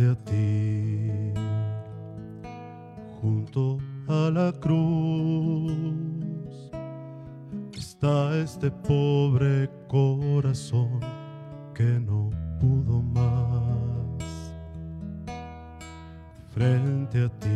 frente 0.00 0.08
a 0.08 0.16
ti, 0.24 1.12
junto 3.20 3.76
a 4.08 4.30
la 4.30 4.50
cruz, 4.52 6.72
está 7.74 8.38
este 8.38 8.70
pobre 8.70 9.68
corazón 9.88 11.00
que 11.74 12.00
no 12.00 12.30
pudo 12.58 13.02
más. 13.02 14.54
Frente 16.48 17.24
a 17.24 17.28
ti, 17.38 17.50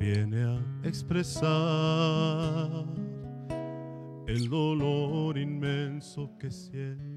viene 0.00 0.44
a 0.44 0.58
expresar 0.82 2.86
el 4.26 4.48
dolor 4.48 5.36
inmenso 5.36 6.30
que 6.38 6.50
siente. 6.50 7.07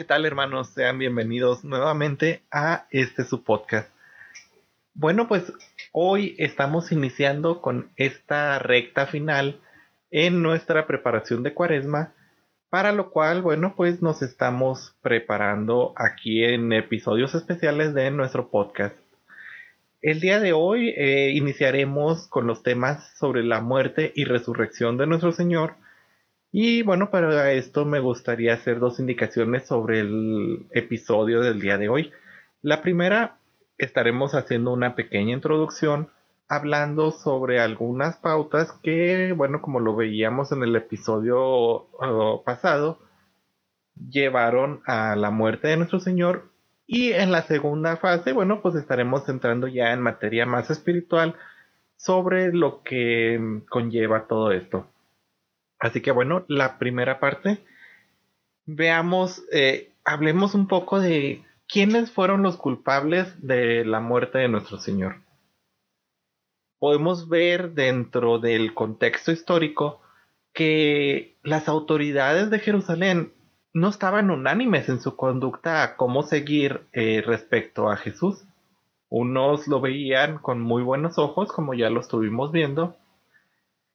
¿Qué 0.00 0.04
tal 0.04 0.24
hermanos? 0.24 0.70
Sean 0.70 0.96
bienvenidos 0.96 1.62
nuevamente 1.62 2.40
a 2.50 2.86
este 2.90 3.22
su 3.22 3.44
podcast. 3.44 3.86
Bueno, 4.94 5.28
pues 5.28 5.52
hoy 5.92 6.34
estamos 6.38 6.90
iniciando 6.90 7.60
con 7.60 7.90
esta 7.96 8.58
recta 8.60 9.06
final 9.06 9.60
en 10.10 10.40
nuestra 10.40 10.86
preparación 10.86 11.42
de 11.42 11.52
cuaresma, 11.52 12.14
para 12.70 12.92
lo 12.92 13.10
cual, 13.10 13.42
bueno, 13.42 13.74
pues 13.76 14.00
nos 14.00 14.22
estamos 14.22 14.96
preparando 15.02 15.92
aquí 15.96 16.44
en 16.44 16.72
episodios 16.72 17.34
especiales 17.34 17.92
de 17.92 18.10
nuestro 18.10 18.48
podcast. 18.48 18.96
El 20.00 20.20
día 20.20 20.40
de 20.40 20.54
hoy 20.54 20.94
eh, 20.96 21.32
iniciaremos 21.34 22.26
con 22.28 22.46
los 22.46 22.62
temas 22.62 23.06
sobre 23.18 23.44
la 23.44 23.60
muerte 23.60 24.14
y 24.16 24.24
resurrección 24.24 24.96
de 24.96 25.06
nuestro 25.06 25.32
Señor, 25.32 25.74
y 26.52 26.82
bueno, 26.82 27.10
para 27.10 27.52
esto 27.52 27.84
me 27.84 28.00
gustaría 28.00 28.54
hacer 28.54 28.80
dos 28.80 28.98
indicaciones 28.98 29.66
sobre 29.66 30.00
el 30.00 30.66
episodio 30.72 31.40
del 31.40 31.60
día 31.60 31.78
de 31.78 31.88
hoy. 31.88 32.12
La 32.62 32.82
primera, 32.82 33.38
estaremos 33.78 34.34
haciendo 34.34 34.72
una 34.72 34.94
pequeña 34.94 35.34
introducción 35.34 36.10
hablando 36.48 37.12
sobre 37.12 37.60
algunas 37.60 38.16
pautas 38.16 38.72
que, 38.82 39.32
bueno, 39.36 39.62
como 39.62 39.78
lo 39.78 39.94
veíamos 39.94 40.50
en 40.50 40.64
el 40.64 40.74
episodio 40.74 41.86
uh, 41.92 42.42
pasado, 42.44 42.98
llevaron 44.10 44.82
a 44.84 45.14
la 45.14 45.30
muerte 45.30 45.68
de 45.68 45.76
nuestro 45.76 46.00
Señor. 46.00 46.50
Y 46.86 47.12
en 47.12 47.30
la 47.30 47.42
segunda 47.42 47.96
fase, 47.96 48.32
bueno, 48.32 48.62
pues 48.62 48.74
estaremos 48.74 49.28
entrando 49.28 49.68
ya 49.68 49.92
en 49.92 50.00
materia 50.00 50.44
más 50.44 50.70
espiritual 50.70 51.36
sobre 51.96 52.52
lo 52.52 52.82
que 52.82 53.62
conlleva 53.68 54.26
todo 54.26 54.50
esto. 54.50 54.88
Así 55.80 56.02
que 56.02 56.12
bueno, 56.12 56.44
la 56.46 56.78
primera 56.78 57.18
parte, 57.18 57.58
veamos, 58.66 59.42
eh, 59.50 59.90
hablemos 60.04 60.54
un 60.54 60.68
poco 60.68 61.00
de 61.00 61.42
quiénes 61.66 62.12
fueron 62.12 62.42
los 62.42 62.58
culpables 62.58 63.34
de 63.44 63.84
la 63.86 64.00
muerte 64.00 64.38
de 64.38 64.48
nuestro 64.48 64.78
Señor. 64.78 65.16
Podemos 66.78 67.28
ver 67.28 67.72
dentro 67.72 68.38
del 68.38 68.74
contexto 68.74 69.32
histórico 69.32 70.00
que 70.52 71.36
las 71.42 71.68
autoridades 71.68 72.50
de 72.50 72.58
Jerusalén 72.58 73.32
no 73.72 73.88
estaban 73.88 74.30
unánimes 74.30 74.88
en 74.88 75.00
su 75.00 75.16
conducta 75.16 75.82
a 75.82 75.96
cómo 75.96 76.22
seguir 76.22 76.82
eh, 76.92 77.22
respecto 77.24 77.88
a 77.88 77.96
Jesús. 77.96 78.44
Unos 79.08 79.68
lo 79.68 79.80
veían 79.80 80.38
con 80.38 80.60
muy 80.60 80.82
buenos 80.82 81.18
ojos, 81.18 81.52
como 81.52 81.74
ya 81.74 81.88
lo 81.90 82.00
estuvimos 82.00 82.52
viendo, 82.52 82.96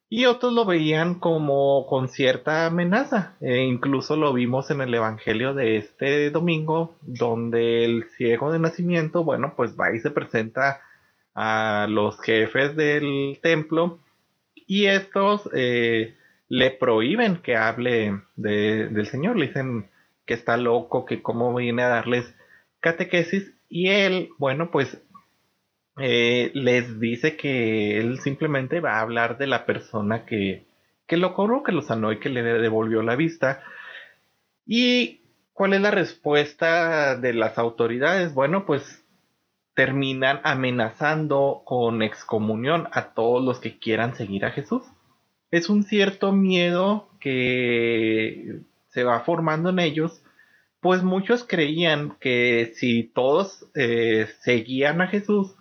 y 0.09 0.25
otros 0.25 0.53
lo 0.53 0.65
veían 0.65 1.15
como 1.15 1.87
con 1.87 2.09
cierta 2.09 2.67
amenaza. 2.67 3.35
E 3.41 3.63
incluso 3.63 4.15
lo 4.15 4.33
vimos 4.33 4.69
en 4.69 4.81
el 4.81 4.93
Evangelio 4.93 5.53
de 5.53 5.77
este 5.77 6.29
domingo, 6.29 6.95
donde 7.01 7.85
el 7.85 8.05
ciego 8.15 8.51
de 8.51 8.59
nacimiento, 8.59 9.23
bueno, 9.23 9.53
pues 9.55 9.75
va 9.79 9.93
y 9.95 9.99
se 9.99 10.11
presenta 10.11 10.81
a 11.33 11.87
los 11.89 12.19
jefes 12.21 12.75
del 12.75 13.39
templo. 13.41 13.99
Y 14.67 14.85
estos 14.85 15.49
eh, 15.53 16.15
le 16.49 16.71
prohíben 16.71 17.37
que 17.37 17.55
hable 17.55 18.21
del 18.35 19.07
Señor, 19.07 19.37
le 19.37 19.47
dicen 19.47 19.89
que 20.25 20.35
está 20.35 20.57
loco, 20.57 21.05
que 21.05 21.21
cómo 21.21 21.53
viene 21.53 21.83
a 21.83 21.89
darles 21.89 22.35
catequesis. 22.79 23.53
Y 23.69 23.89
él, 23.89 24.29
bueno, 24.37 24.69
pues 24.71 25.01
eh, 25.97 26.51
les 26.53 26.99
dice 26.99 27.37
que 27.37 27.97
él 27.97 28.19
simplemente 28.19 28.79
va 28.79 28.93
a 28.93 29.01
hablar 29.01 29.37
de 29.37 29.47
la 29.47 29.65
persona 29.65 30.25
que, 30.25 30.65
que 31.07 31.17
lo 31.17 31.33
cobró, 31.33 31.63
que 31.63 31.71
lo 31.71 31.81
sanó 31.81 32.11
y 32.11 32.19
que 32.19 32.29
le 32.29 32.43
devolvió 32.43 33.01
la 33.01 33.15
vista. 33.15 33.63
¿Y 34.65 35.21
cuál 35.53 35.73
es 35.73 35.81
la 35.81 35.91
respuesta 35.91 37.15
de 37.15 37.33
las 37.33 37.57
autoridades? 37.57 38.33
Bueno, 38.33 38.65
pues 38.65 39.03
terminan 39.75 40.39
amenazando 40.43 41.61
con 41.65 42.01
excomunión 42.01 42.87
a 42.91 43.13
todos 43.13 43.43
los 43.43 43.59
que 43.59 43.77
quieran 43.77 44.15
seguir 44.15 44.45
a 44.45 44.51
Jesús. 44.51 44.83
Es 45.51 45.69
un 45.69 45.83
cierto 45.83 46.31
miedo 46.31 47.09
que 47.19 48.61
se 48.89 49.03
va 49.03 49.19
formando 49.21 49.69
en 49.69 49.79
ellos, 49.79 50.23
pues 50.79 51.03
muchos 51.03 51.43
creían 51.43 52.15
que 52.19 52.73
si 52.75 53.03
todos 53.03 53.65
eh, 53.75 54.27
seguían 54.41 55.01
a 55.01 55.07
Jesús, 55.07 55.54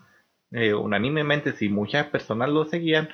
eh, 0.54 0.72
unánimemente, 0.72 1.52
si 1.52 1.68
muchas 1.68 2.06
personas 2.06 2.48
lo 2.48 2.64
seguían, 2.64 3.08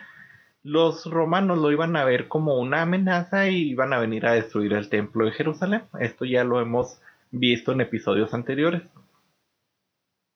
los 0.63 1.07
romanos 1.07 1.57
lo 1.57 1.73
iban 1.73 1.97
a 1.97 2.05
ver 2.05 2.29
como 2.29 2.59
una 2.59 2.83
amenaza 2.83 3.49
y 3.49 3.71
iban 3.71 3.95
a 3.95 3.99
venir 3.99 4.27
a 4.27 4.33
destruir 4.33 4.75
el 4.75 4.91
templo 4.91 5.25
de 5.25 5.33
Jerusalén. 5.33 5.85
Esto 5.99 6.27
ya 6.27 6.45
lo 6.45 6.61
hemos 6.61 7.01
visto 7.31 7.73
en 7.73 7.81
episodios 7.81 8.35
anteriores. 8.35 8.83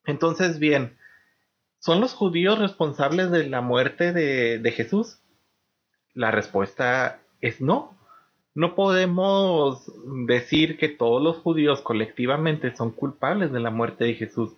Entonces, 0.06 0.58
bien, 0.58 0.96
¿son 1.78 2.00
los 2.00 2.14
judíos 2.14 2.58
responsables 2.58 3.30
de 3.30 3.48
la 3.50 3.60
muerte 3.60 4.14
de, 4.14 4.58
de 4.58 4.72
Jesús? 4.72 5.20
La 6.14 6.30
respuesta 6.30 7.20
es 7.42 7.60
no. 7.60 7.94
No 8.54 8.74
podemos 8.74 9.92
decir 10.26 10.78
que 10.78 10.88
todos 10.88 11.22
los 11.22 11.36
judíos 11.36 11.82
colectivamente 11.82 12.74
son 12.74 12.92
culpables 12.92 13.52
de 13.52 13.60
la 13.60 13.70
muerte 13.70 14.04
de 14.04 14.14
Jesús 14.14 14.54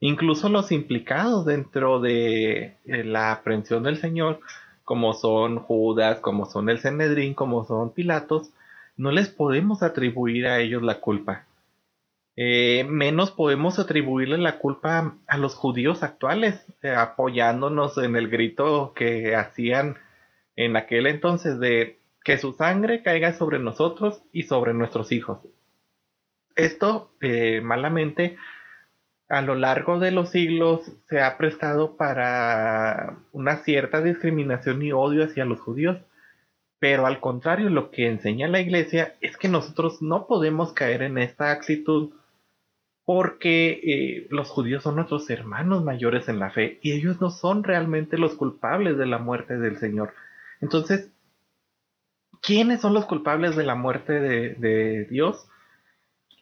incluso 0.00 0.48
los 0.48 0.72
implicados 0.72 1.46
dentro 1.46 2.00
de 2.00 2.76
eh, 2.84 3.04
la 3.04 3.32
aprehensión 3.32 3.82
del 3.82 3.96
Señor, 3.96 4.40
como 4.84 5.14
son 5.14 5.58
Judas, 5.58 6.20
como 6.20 6.46
son 6.46 6.68
el 6.68 6.80
Cenedrín, 6.80 7.34
como 7.34 7.64
son 7.64 7.92
Pilatos, 7.92 8.50
no 8.96 9.10
les 9.10 9.28
podemos 9.28 9.82
atribuir 9.82 10.46
a 10.46 10.60
ellos 10.60 10.82
la 10.82 11.00
culpa. 11.00 11.46
Eh, 12.36 12.84
menos 12.88 13.30
podemos 13.30 13.78
atribuirle 13.78 14.36
la 14.36 14.58
culpa 14.58 15.16
a 15.26 15.38
los 15.38 15.54
judíos 15.54 16.02
actuales, 16.02 16.66
eh, 16.82 16.90
apoyándonos 16.90 17.96
en 17.98 18.14
el 18.14 18.28
grito 18.28 18.92
que 18.94 19.34
hacían 19.34 19.96
en 20.54 20.76
aquel 20.76 21.06
entonces 21.06 21.58
de 21.58 21.98
que 22.22 22.38
su 22.38 22.52
sangre 22.52 23.02
caiga 23.02 23.32
sobre 23.32 23.58
nosotros 23.58 24.22
y 24.32 24.42
sobre 24.42 24.74
nuestros 24.74 25.12
hijos. 25.12 25.38
Esto, 26.56 27.10
malamente, 27.62 28.36
a 29.28 29.42
lo 29.42 29.54
largo 29.54 29.98
de 29.98 30.12
los 30.12 30.30
siglos 30.30 30.92
se 31.08 31.20
ha 31.20 31.36
prestado 31.36 31.96
para 31.96 33.18
una 33.32 33.56
cierta 33.58 34.00
discriminación 34.00 34.82
y 34.82 34.92
odio 34.92 35.24
hacia 35.24 35.44
los 35.44 35.60
judíos, 35.60 35.98
pero 36.78 37.06
al 37.06 37.20
contrario, 37.20 37.70
lo 37.70 37.90
que 37.90 38.06
enseña 38.06 38.48
la 38.48 38.60
iglesia 38.60 39.14
es 39.20 39.36
que 39.36 39.48
nosotros 39.48 40.02
no 40.02 40.26
podemos 40.26 40.72
caer 40.72 41.02
en 41.02 41.18
esta 41.18 41.50
actitud 41.50 42.12
porque 43.04 43.80
eh, 43.84 44.26
los 44.30 44.50
judíos 44.50 44.82
son 44.82 44.96
nuestros 44.96 45.30
hermanos 45.30 45.84
mayores 45.84 46.28
en 46.28 46.38
la 46.38 46.50
fe 46.50 46.78
y 46.82 46.92
ellos 46.92 47.20
no 47.20 47.30
son 47.30 47.64
realmente 47.64 48.18
los 48.18 48.34
culpables 48.34 48.98
de 48.98 49.06
la 49.06 49.18
muerte 49.18 49.58
del 49.58 49.78
Señor. 49.78 50.12
Entonces, 50.60 51.10
¿quiénes 52.42 52.80
son 52.80 52.94
los 52.94 53.06
culpables 53.06 53.56
de 53.56 53.64
la 53.64 53.76
muerte 53.76 54.12
de, 54.12 54.54
de 54.54 55.04
Dios? 55.04 55.48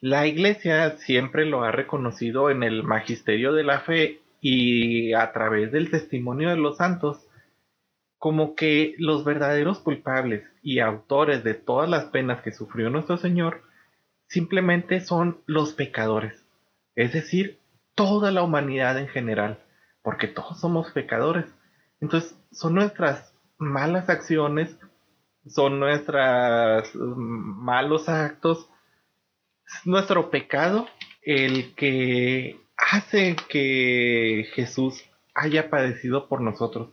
La 0.01 0.27
iglesia 0.27 0.97
siempre 0.97 1.45
lo 1.45 1.63
ha 1.63 1.71
reconocido 1.71 2.49
en 2.49 2.63
el 2.63 2.83
magisterio 2.83 3.53
de 3.53 3.63
la 3.63 3.79
fe 3.79 4.21
y 4.41 5.13
a 5.13 5.31
través 5.31 5.71
del 5.71 5.89
testimonio 5.89 6.49
de 6.49 6.57
los 6.57 6.77
santos 6.77 7.25
como 8.17 8.55
que 8.55 8.95
los 8.97 9.23
verdaderos 9.23 9.79
culpables 9.79 10.43
y 10.61 10.79
autores 10.79 11.43
de 11.43 11.53
todas 11.53 11.89
las 11.89 12.05
penas 12.05 12.41
que 12.41 12.51
sufrió 12.51 12.89
nuestro 12.89 13.17
Señor 13.17 13.61
simplemente 14.27 14.99
son 14.99 15.41
los 15.45 15.73
pecadores, 15.73 16.45
es 16.95 17.13
decir, 17.13 17.59
toda 17.93 18.31
la 18.31 18.43
humanidad 18.43 18.97
en 18.97 19.07
general, 19.07 19.59
porque 20.01 20.27
todos 20.27 20.59
somos 20.59 20.91
pecadores. 20.91 21.45
Entonces, 22.01 22.37
son 22.51 22.75
nuestras 22.75 23.33
malas 23.57 24.09
acciones, 24.09 24.77
son 25.47 25.79
nuestros 25.79 26.95
mm, 26.95 27.63
malos 27.63 28.09
actos, 28.09 28.69
nuestro 29.83 30.29
pecado 30.29 30.87
el 31.21 31.73
que 31.75 32.59
hace 32.77 33.35
que 33.49 34.47
Jesús 34.53 35.03
haya 35.33 35.69
padecido 35.69 36.27
por 36.27 36.41
nosotros. 36.41 36.89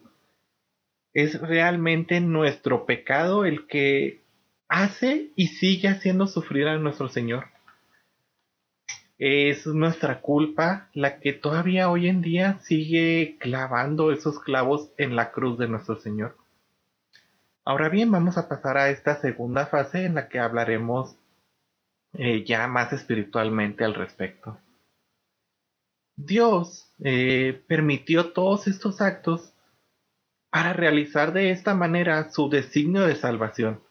Es 1.12 1.40
realmente 1.40 2.20
nuestro 2.20 2.86
pecado 2.86 3.44
el 3.44 3.66
que 3.66 4.22
hace 4.68 5.30
y 5.36 5.48
sigue 5.48 5.88
haciendo 5.88 6.26
sufrir 6.26 6.66
a 6.68 6.78
nuestro 6.78 7.08
Señor. 7.08 7.46
es 9.18 9.66
nuestra 9.66 10.20
culpa 10.20 10.88
la 10.94 11.20
que 11.20 11.32
todavía 11.32 11.90
hoy 11.90 12.08
en 12.08 12.22
día 12.22 12.58
sigue 12.62 13.36
clavando 13.38 14.10
esos 14.10 14.40
clavos 14.40 14.90
en 14.96 15.14
la 15.14 15.30
cruz 15.30 15.58
de 15.58 15.68
nuestro 15.68 15.96
Señor. 16.00 16.36
Ahora 17.64 17.88
bien, 17.88 18.10
vamos 18.10 18.36
a 18.38 18.48
pasar 18.48 18.78
a 18.78 18.88
esta 18.88 19.20
segunda 19.20 19.66
fase 19.66 20.04
en 20.06 20.16
la 20.16 20.28
que 20.28 20.40
hablaremos 20.40 21.16
eh, 22.14 22.44
ya 22.44 22.66
más 22.68 22.92
espiritualmente 22.92 23.84
al 23.84 23.94
respecto. 23.94 24.58
Dios 26.16 26.92
eh, 27.02 27.62
permitió 27.66 28.32
todos 28.32 28.66
estos 28.66 29.00
actos 29.00 29.52
para 30.50 30.74
realizar 30.74 31.32
de 31.32 31.50
esta 31.50 31.74
manera 31.74 32.30
su 32.30 32.50
designio 32.50 33.06
de 33.06 33.16
salvación. 33.16 33.82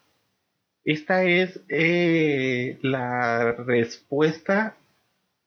Esta 0.84 1.24
es 1.24 1.60
eh, 1.70 2.78
la 2.82 3.52
respuesta 3.54 4.78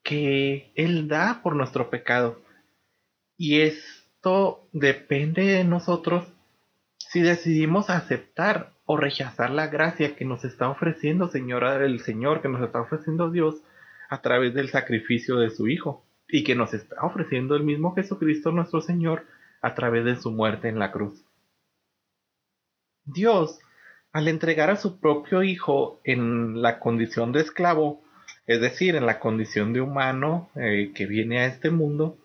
que 0.03 0.73
Él 0.75 1.09
da 1.09 1.41
por 1.43 1.57
nuestro 1.57 1.91
pecado. 1.91 2.43
Y 3.37 3.61
esto 3.61 4.69
depende 4.73 5.45
de 5.45 5.65
nosotros 5.65 6.27
si 6.99 7.21
decidimos 7.21 7.91
aceptar 7.91 8.74
o 8.87 8.97
rechazar 8.97 9.51
la 9.51 9.69
gracia 9.69 10.15
que 10.17 10.25
nos 10.25 10.45
está 10.45 10.69
ofreciendo 10.69 11.29
Señora 11.29 11.85
el 11.85 12.01
Señor, 12.01 12.43
que 12.43 12.49
nos 12.49 12.63
está 12.63 12.81
ofreciendo 12.81 13.31
Dios 13.31 13.63
a 14.09 14.21
través 14.21 14.55
del 14.55 14.69
sacrificio 14.69 15.37
de 15.39 15.51
su 15.51 15.69
Hijo 15.69 16.05
y 16.29 16.45
que 16.45 16.55
nos 16.55 16.75
está 16.75 16.97
ofreciendo 17.03 17.57
el 17.57 17.65
mismo 17.65 17.95
Jesucristo 17.95 18.53
nuestro 18.53 18.81
Señor 18.81 19.27
a 19.63 19.75
través 19.75 20.05
de 20.05 20.17
su 20.17 20.31
muerte 20.31 20.69
en 20.69 20.79
la 20.79 20.93
cruz. 20.93 21.25
Dios, 23.05 23.59
al 24.13 24.29
entregar 24.29 24.71
a 24.71 24.77
su 24.77 25.01
propio 25.01 25.43
Hijo 25.43 26.01
en 26.05 26.61
la 26.63 26.79
condición 26.79 27.33
de 27.33 27.41
esclavo, 27.41 28.03
es 28.47 28.61
decir, 28.61 28.95
en 28.95 29.07
la 29.07 29.21
condición 29.21 29.73
de 29.73 29.81
humano 29.81 30.51
eh, 30.55 30.93
que 30.95 31.07
viene 31.07 31.41
a 31.41 31.47
este 31.47 31.71
mundo, 31.71 32.19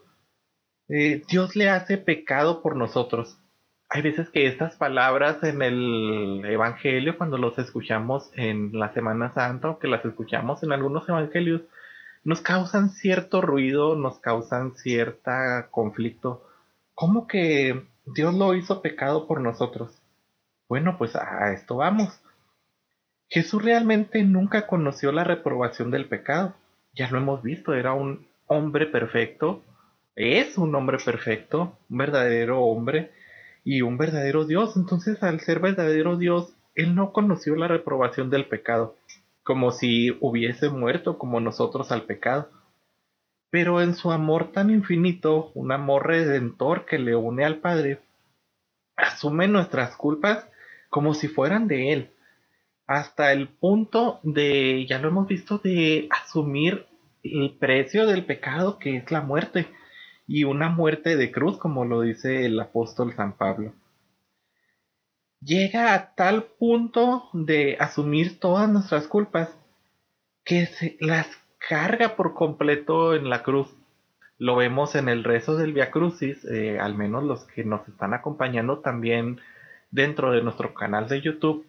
eh, 0.89 1.21
Dios 1.29 1.55
le 1.55 1.69
hace 1.69 1.97
pecado 1.97 2.61
por 2.61 2.75
nosotros 2.75 3.37
hay 3.89 4.03
veces 4.03 4.29
que 4.29 4.45
estas 4.45 4.75
palabras 4.75 5.43
en 5.43 5.63
el 5.63 6.45
Evangelio, 6.45 7.17
cuando 7.17 7.39
los 7.39 7.57
escuchamos 7.57 8.29
en 8.35 8.77
la 8.77 8.93
Semana 8.93 9.33
Santa 9.33 9.71
o 9.71 9.79
que 9.79 9.87
las 9.87 10.05
escuchamos 10.05 10.61
en 10.61 10.71
algunos 10.71 11.09
Evangelios, 11.09 11.61
nos 12.23 12.41
causan 12.41 12.91
cierto 12.91 13.41
ruido, 13.41 13.95
nos 13.95 14.19
causan 14.19 14.75
cierta 14.75 15.69
conflicto. 15.71 16.45
¿Cómo 16.93 17.25
que 17.27 17.83
Dios 18.05 18.35
lo 18.35 18.53
hizo 18.53 18.83
pecado 18.83 19.25
por 19.25 19.41
nosotros? 19.41 19.99
Bueno, 20.67 20.97
pues 20.99 21.15
a 21.15 21.51
esto 21.51 21.77
vamos. 21.77 22.21
Jesús 23.27 23.63
realmente 23.63 24.23
nunca 24.23 24.67
conoció 24.67 25.11
la 25.11 25.23
reprobación 25.23 25.89
del 25.89 26.05
pecado. 26.05 26.53
Ya 26.93 27.09
lo 27.09 27.17
hemos 27.17 27.41
visto, 27.41 27.73
era 27.73 27.93
un 27.93 28.27
hombre 28.45 28.85
perfecto, 28.85 29.63
es 30.15 30.59
un 30.59 30.75
hombre 30.75 30.99
perfecto, 31.03 31.77
un 31.89 31.97
verdadero 31.97 32.61
hombre 32.61 33.11
y 33.63 33.81
un 33.81 33.97
verdadero 33.97 34.45
Dios. 34.45 34.75
Entonces, 34.75 35.21
al 35.23 35.39
ser 35.39 35.59
verdadero 35.59 36.17
Dios, 36.17 36.53
Él 36.75 36.95
no 36.95 37.11
conoció 37.11 37.55
la 37.55 37.67
reprobación 37.67 38.29
del 38.29 38.45
pecado, 38.45 38.95
como 39.43 39.71
si 39.71 40.17
hubiese 40.19 40.69
muerto 40.69 41.17
como 41.17 41.39
nosotros 41.39 41.91
al 41.91 42.03
pecado. 42.03 42.49
Pero 43.49 43.81
en 43.81 43.95
su 43.95 44.11
amor 44.11 44.51
tan 44.51 44.69
infinito, 44.69 45.51
un 45.55 45.71
amor 45.71 46.07
redentor 46.07 46.85
que 46.85 46.99
le 46.99 47.15
une 47.15 47.45
al 47.45 47.57
Padre, 47.57 47.99
asume 48.95 49.47
nuestras 49.47 49.95
culpas 49.95 50.45
como 50.89 51.13
si 51.13 51.27
fueran 51.27 51.67
de 51.67 51.93
Él, 51.93 52.11
hasta 52.87 53.31
el 53.31 53.47
punto 53.47 54.19
de, 54.23 54.85
ya 54.87 54.99
lo 54.99 55.09
hemos 55.09 55.27
visto, 55.27 55.59
de 55.59 56.07
asumir 56.09 56.85
el 57.23 57.51
precio 57.59 58.07
del 58.07 58.25
pecado 58.25 58.79
que 58.79 58.97
es 58.97 59.11
la 59.11 59.21
muerte 59.21 59.67
y 60.29 60.43
una 60.43 60.69
muerte 60.69 61.17
de 61.17 61.31
cruz, 61.31 61.57
como 61.57 61.85
lo 61.85 62.01
dice 62.01 62.45
el 62.45 62.59
apóstol 62.59 63.15
San 63.15 63.33
Pablo. 63.33 63.73
Llega 65.41 65.95
a 65.95 66.13
tal 66.13 66.43
punto 66.43 67.29
de 67.33 67.77
asumir 67.79 68.39
todas 68.39 68.69
nuestras 68.69 69.07
culpas 69.07 69.49
que 70.45 70.67
se 70.67 70.97
las 70.99 71.27
carga 71.57 72.15
por 72.15 72.35
completo 72.35 73.15
en 73.15 73.27
la 73.27 73.41
cruz. 73.41 73.73
Lo 74.37 74.55
vemos 74.55 74.93
en 74.93 75.09
el 75.09 75.23
rezo 75.23 75.57
del 75.57 75.73
Via 75.73 75.89
Crucis, 75.89 76.45
eh, 76.45 76.77
al 76.79 76.93
menos 76.93 77.23
los 77.23 77.45
que 77.45 77.63
nos 77.63 77.87
están 77.87 78.13
acompañando 78.13 78.79
también 78.79 79.41
dentro 79.89 80.31
de 80.31 80.43
nuestro 80.43 80.75
canal 80.75 81.09
de 81.09 81.21
YouTube. 81.21 81.65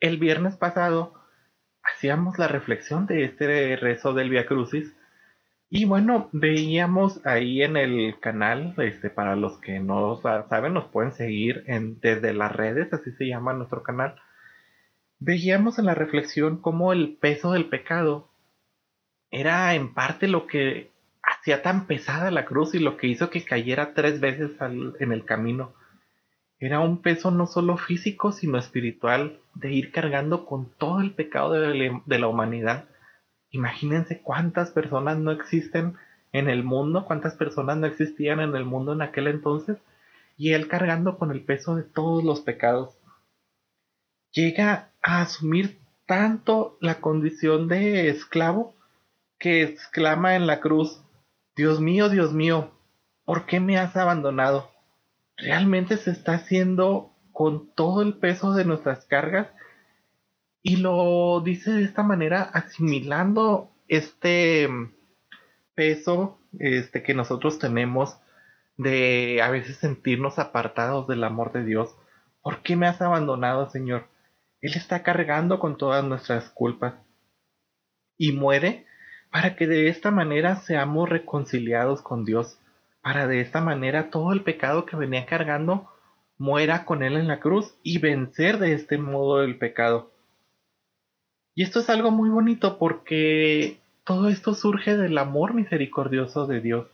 El 0.00 0.18
viernes 0.18 0.56
pasado 0.56 1.14
hacíamos 1.84 2.36
la 2.36 2.48
reflexión 2.48 3.06
de 3.06 3.24
este 3.24 3.76
rezo 3.76 4.12
del 4.12 4.28
Via 4.28 4.44
Crucis 4.44 4.92
y 5.68 5.84
bueno, 5.84 6.28
veíamos 6.32 7.24
ahí 7.26 7.62
en 7.62 7.76
el 7.76 8.20
canal, 8.20 8.74
este, 8.78 9.10
para 9.10 9.34
los 9.34 9.58
que 9.58 9.80
no 9.80 10.20
saben, 10.22 10.74
nos 10.74 10.84
pueden 10.86 11.12
seguir 11.12 11.64
en, 11.66 11.98
desde 12.00 12.32
las 12.32 12.54
redes, 12.54 12.92
así 12.92 13.10
se 13.12 13.26
llama 13.26 13.52
nuestro 13.52 13.82
canal. 13.82 14.14
Veíamos 15.18 15.78
en 15.78 15.86
la 15.86 15.94
reflexión 15.94 16.58
cómo 16.58 16.92
el 16.92 17.16
peso 17.16 17.52
del 17.52 17.68
pecado 17.68 18.30
era 19.30 19.74
en 19.74 19.92
parte 19.92 20.28
lo 20.28 20.46
que 20.46 20.92
hacía 21.22 21.62
tan 21.62 21.86
pesada 21.86 22.30
la 22.30 22.44
cruz 22.44 22.74
y 22.74 22.78
lo 22.78 22.96
que 22.96 23.08
hizo 23.08 23.30
que 23.30 23.44
cayera 23.44 23.92
tres 23.92 24.20
veces 24.20 24.52
en 24.60 25.12
el 25.12 25.24
camino. 25.24 25.74
Era 26.60 26.78
un 26.78 27.02
peso 27.02 27.32
no 27.32 27.46
solo 27.46 27.76
físico, 27.76 28.30
sino 28.30 28.56
espiritual, 28.56 29.40
de 29.54 29.72
ir 29.72 29.90
cargando 29.90 30.46
con 30.46 30.70
todo 30.78 31.00
el 31.00 31.12
pecado 31.12 31.52
de 31.52 32.18
la 32.18 32.28
humanidad 32.28 32.84
Imagínense 33.56 34.20
cuántas 34.20 34.70
personas 34.70 35.16
no 35.16 35.30
existen 35.32 35.96
en 36.32 36.50
el 36.50 36.62
mundo, 36.62 37.06
cuántas 37.06 37.34
personas 37.34 37.78
no 37.78 37.86
existían 37.86 38.40
en 38.40 38.54
el 38.54 38.66
mundo 38.66 38.92
en 38.92 39.00
aquel 39.00 39.28
entonces, 39.28 39.78
y 40.36 40.52
él 40.52 40.68
cargando 40.68 41.16
con 41.16 41.30
el 41.30 41.42
peso 41.42 41.74
de 41.74 41.82
todos 41.82 42.22
los 42.22 42.42
pecados. 42.42 42.94
Llega 44.30 44.90
a 45.02 45.22
asumir 45.22 45.78
tanto 46.04 46.76
la 46.82 47.00
condición 47.00 47.66
de 47.66 48.10
esclavo 48.10 48.74
que 49.38 49.62
exclama 49.62 50.36
en 50.36 50.46
la 50.46 50.60
cruz, 50.60 51.00
Dios 51.56 51.80
mío, 51.80 52.10
Dios 52.10 52.34
mío, 52.34 52.72
¿por 53.24 53.46
qué 53.46 53.58
me 53.58 53.78
has 53.78 53.96
abandonado? 53.96 54.70
Realmente 55.38 55.96
se 55.96 56.10
está 56.10 56.34
haciendo 56.34 57.10
con 57.32 57.70
todo 57.74 58.02
el 58.02 58.18
peso 58.18 58.52
de 58.52 58.66
nuestras 58.66 59.06
cargas 59.06 59.48
y 60.66 60.78
lo 60.78 61.42
dice 61.42 61.70
de 61.70 61.84
esta 61.84 62.02
manera, 62.02 62.42
asimilando 62.42 63.70
este 63.86 64.68
peso 65.76 66.40
este, 66.58 67.04
que 67.04 67.14
nosotros 67.14 67.60
tenemos 67.60 68.18
de 68.76 69.40
a 69.42 69.50
veces 69.50 69.76
sentirnos 69.76 70.40
apartados 70.40 71.06
del 71.06 71.22
amor 71.22 71.52
de 71.52 71.64
Dios. 71.64 71.94
¿Por 72.42 72.64
qué 72.64 72.74
me 72.74 72.88
has 72.88 73.00
abandonado, 73.00 73.70
Señor? 73.70 74.08
Él 74.60 74.72
está 74.74 75.04
cargando 75.04 75.60
con 75.60 75.78
todas 75.78 76.04
nuestras 76.04 76.50
culpas. 76.50 76.94
Y 78.18 78.32
muere 78.32 78.86
para 79.30 79.54
que 79.54 79.68
de 79.68 79.86
esta 79.86 80.10
manera 80.10 80.56
seamos 80.56 81.08
reconciliados 81.08 82.02
con 82.02 82.24
Dios. 82.24 82.58
Para 83.02 83.28
de 83.28 83.40
esta 83.40 83.60
manera 83.60 84.10
todo 84.10 84.32
el 84.32 84.42
pecado 84.42 84.84
que 84.84 84.96
venía 84.96 85.26
cargando 85.26 85.88
muera 86.38 86.84
con 86.84 87.04
Él 87.04 87.16
en 87.16 87.28
la 87.28 87.38
cruz 87.38 87.76
y 87.84 87.98
vencer 87.98 88.58
de 88.58 88.72
este 88.72 88.98
modo 88.98 89.44
el 89.44 89.58
pecado. 89.58 90.15
Y 91.56 91.62
esto 91.62 91.80
es 91.80 91.88
algo 91.88 92.10
muy 92.10 92.28
bonito 92.28 92.78
porque 92.78 93.78
todo 94.04 94.28
esto 94.28 94.54
surge 94.54 94.94
del 94.94 95.16
amor 95.16 95.54
misericordioso 95.54 96.46
de 96.46 96.60
Dios. 96.60 96.86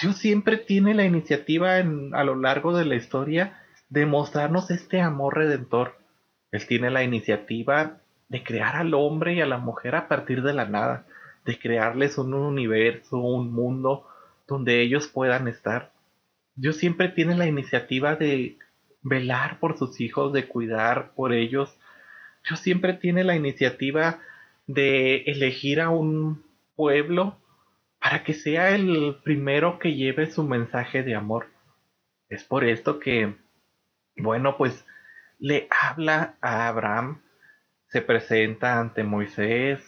Dios 0.00 0.16
siempre 0.16 0.56
tiene 0.56 0.94
la 0.94 1.04
iniciativa 1.04 1.76
a 1.76 2.24
lo 2.24 2.34
largo 2.34 2.74
de 2.74 2.86
la 2.86 2.94
historia 2.94 3.62
de 3.90 4.06
mostrarnos 4.06 4.70
este 4.70 5.02
amor 5.02 5.36
redentor. 5.36 5.98
Él 6.52 6.66
tiene 6.66 6.90
la 6.90 7.02
iniciativa 7.02 7.98
de 8.30 8.42
crear 8.42 8.76
al 8.76 8.94
hombre 8.94 9.34
y 9.34 9.42
a 9.42 9.46
la 9.46 9.58
mujer 9.58 9.94
a 9.94 10.08
partir 10.08 10.42
de 10.42 10.54
la 10.54 10.64
nada, 10.64 11.04
de 11.44 11.58
crearles 11.58 12.16
un 12.16 12.32
universo, 12.32 13.18
un 13.18 13.52
mundo 13.52 14.08
donde 14.48 14.80
ellos 14.80 15.06
puedan 15.06 15.48
estar. 15.48 15.92
Dios 16.54 16.76
siempre 16.76 17.10
tiene 17.10 17.36
la 17.36 17.46
iniciativa 17.46 18.16
de 18.16 18.56
velar 19.02 19.60
por 19.60 19.76
sus 19.76 20.00
hijos, 20.00 20.32
de 20.32 20.48
cuidar 20.48 21.12
por 21.14 21.34
ellos, 21.34 21.76
Dios 22.48 22.60
siempre 22.60 22.94
tiene 22.94 23.24
la 23.24 23.36
iniciativa 23.36 24.20
de 24.66 25.22
elegir 25.22 25.80
a 25.80 25.90
un 25.90 26.44
pueblo 26.76 27.38
para 28.00 28.24
que 28.24 28.34
sea 28.34 28.74
el 28.74 29.16
primero 29.22 29.78
que 29.78 29.94
lleve 29.94 30.30
su 30.30 30.42
mensaje 30.42 31.02
de 31.02 31.14
amor. 31.14 31.46
Es 32.28 32.44
por 32.44 32.64
esto 32.64 32.98
que, 32.98 33.36
bueno, 34.16 34.56
pues 34.56 34.84
le 35.38 35.68
habla 35.70 36.36
a 36.40 36.68
Abraham, 36.68 37.22
se 37.88 38.00
presenta 38.00 38.80
ante 38.80 39.04
Moisés 39.04 39.80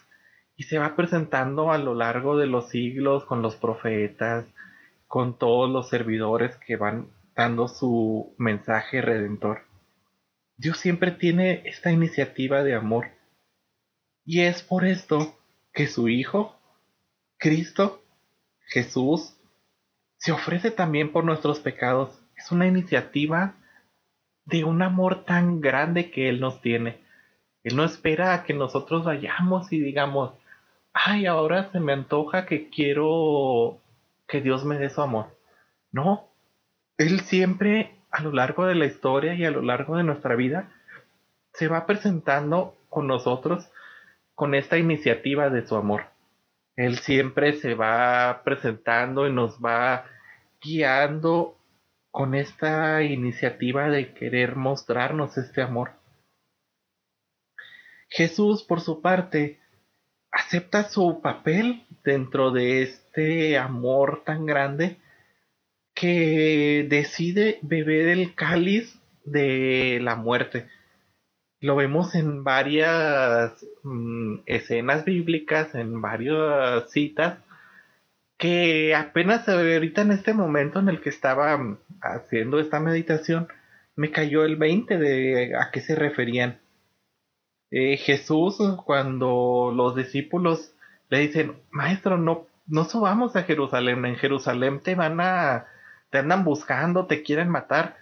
y 0.57 0.65
se 0.65 0.79
va 0.79 0.95
presentando 0.95 1.73
a 1.73 1.79
lo 1.79 1.95
largo 1.95 2.37
de 2.37 2.47
los 2.47 2.69
siglos 2.69 3.25
con 3.25 3.43
los 3.43 3.57
profetas, 3.57 4.47
con 5.09 5.39
todos 5.39 5.71
los 5.71 5.89
servidores 5.89 6.57
que 6.59 6.77
van 6.77 7.09
dando 7.35 7.67
su 7.67 8.35
mensaje 8.39 9.01
redentor. 9.01 9.63
Dios 10.57 10.79
siempre 10.79 11.11
tiene 11.11 11.63
esta 11.67 11.91
iniciativa 11.91 12.63
de 12.63 12.75
amor. 12.75 13.07
Y 14.25 14.41
es 14.41 14.63
por 14.63 14.85
esto 14.85 15.37
que 15.73 15.87
su 15.87 16.09
Hijo, 16.09 16.57
Cristo, 17.39 18.03
Jesús, 18.67 19.37
se 20.17 20.33
ofrece 20.33 20.71
también 20.71 21.13
por 21.13 21.25
nuestros 21.25 21.61
pecados. 21.61 22.23
Es 22.37 22.53
una 22.53 22.67
iniciativa 22.67 23.57
de 24.47 24.65
un 24.65 24.83
amor 24.83 25.25
tan 25.25 25.61
grande 25.61 26.11
que 26.11 26.29
Él 26.29 26.41
nos 26.41 26.61
tiene. 26.61 27.01
Él 27.63 27.77
no 27.77 27.85
espera 27.85 28.35
a 28.35 28.45
que 28.45 28.55
nosotros 28.55 29.05
vayamos 29.05 29.73
y 29.73 29.81
digamos, 29.81 30.35
ay, 30.93 31.27
ahora 31.27 31.71
se 31.73 31.81
me 31.81 31.93
antoja 31.93 32.47
que 32.47 32.71
quiero 32.71 33.81
que 34.29 34.41
Dios 34.41 34.65
me 34.65 34.79
dé 34.79 34.91
su 34.91 35.03
amor. 35.03 35.37
No, 35.91 36.29
Él 36.99 37.21
siempre 37.21 37.99
a 38.15 38.23
lo 38.23 38.31
largo 38.31 38.65
de 38.67 38.77
la 38.77 38.87
historia 38.87 39.35
y 39.35 39.45
a 39.45 39.51
lo 39.51 39.61
largo 39.61 39.97
de 39.97 40.05
nuestra 40.05 40.37
vida 40.37 40.71
se 41.53 41.67
va 41.67 41.85
presentando 41.85 42.77
con 42.89 43.09
nosotros 43.09 43.69
con 44.37 44.55
esta 44.55 44.79
iniciativa 44.79 45.51
de 45.51 45.67
su 45.67 45.75
amor. 45.75 46.05
Él 46.77 46.99
siempre 46.99 47.55
se 47.55 47.75
va 47.75 48.43
presentando 48.45 49.27
y 49.27 49.33
nos 49.33 49.59
va 49.59 50.07
guiando 50.63 51.57
con 52.13 52.37
esta 52.37 53.03
iniciativa 53.03 53.89
de 53.89 54.15
querer 54.15 54.55
mostrarnos 54.55 55.37
este 55.37 55.63
amor. 55.63 55.91
Jesús, 58.09 58.63
por 58.63 58.81
su 58.81 59.01
parte, 59.03 59.59
acepta 60.31 60.85
su 60.85 61.21
papel 61.21 61.85
dentro 62.05 62.53
de 62.53 62.83
este 62.83 63.59
amor 63.59 64.23
tan 64.25 64.47
grande 64.47 64.99
que 65.95 66.87
decide 66.89 67.59
beber 67.63 68.09
el 68.09 68.35
cáliz 68.35 69.01
de 69.25 70.01
la 70.03 70.17
muerte. 70.17 70.69
Lo 71.61 71.77
vemos 71.77 72.15
en 72.15 72.45
varias 72.45 73.65
mm, 73.85 74.41
escenas 74.47 75.05
bíblicas, 75.05 75.75
en 75.75 76.01
varias 76.03 76.91
citas, 76.91 77.39
que 78.37 78.95
apenas 78.95 79.49
ahorita 79.49 80.03
en 80.03 80.11
este 80.11 80.35
momento 80.35 80.81
en 80.81 80.89
el 80.89 81.01
que 81.01 81.09
estaba 81.09 81.57
mm, 81.57 81.79
haciendo 82.03 82.59
esta 82.59 82.81
meditación, 82.81 83.49
me 83.97 84.11
cayó 84.11 84.45
el 84.45 84.57
20 84.57 84.99
de 84.99 85.57
a 85.57 85.71
qué 85.71 85.81
se 85.81 85.95
referían. 85.95 86.61
Eh, 87.71 87.97
Jesús, 87.97 88.57
cuando 88.85 89.73
los 89.75 89.97
discípulos 89.97 90.75
le 91.09 91.21
dicen, 91.21 91.57
maestro, 91.71 92.19
no, 92.19 92.47
no 92.67 92.85
subamos 92.85 93.37
a 93.37 93.45
Jerusalén, 93.45 94.05
en 94.05 94.17
Jerusalén 94.17 94.81
te 94.81 94.95
van 94.95 95.21
a, 95.21 95.67
te 96.11 96.19
andan 96.19 96.45
buscando, 96.45 97.07
te 97.07 97.23
quieren 97.23 97.49
matar. 97.49 97.97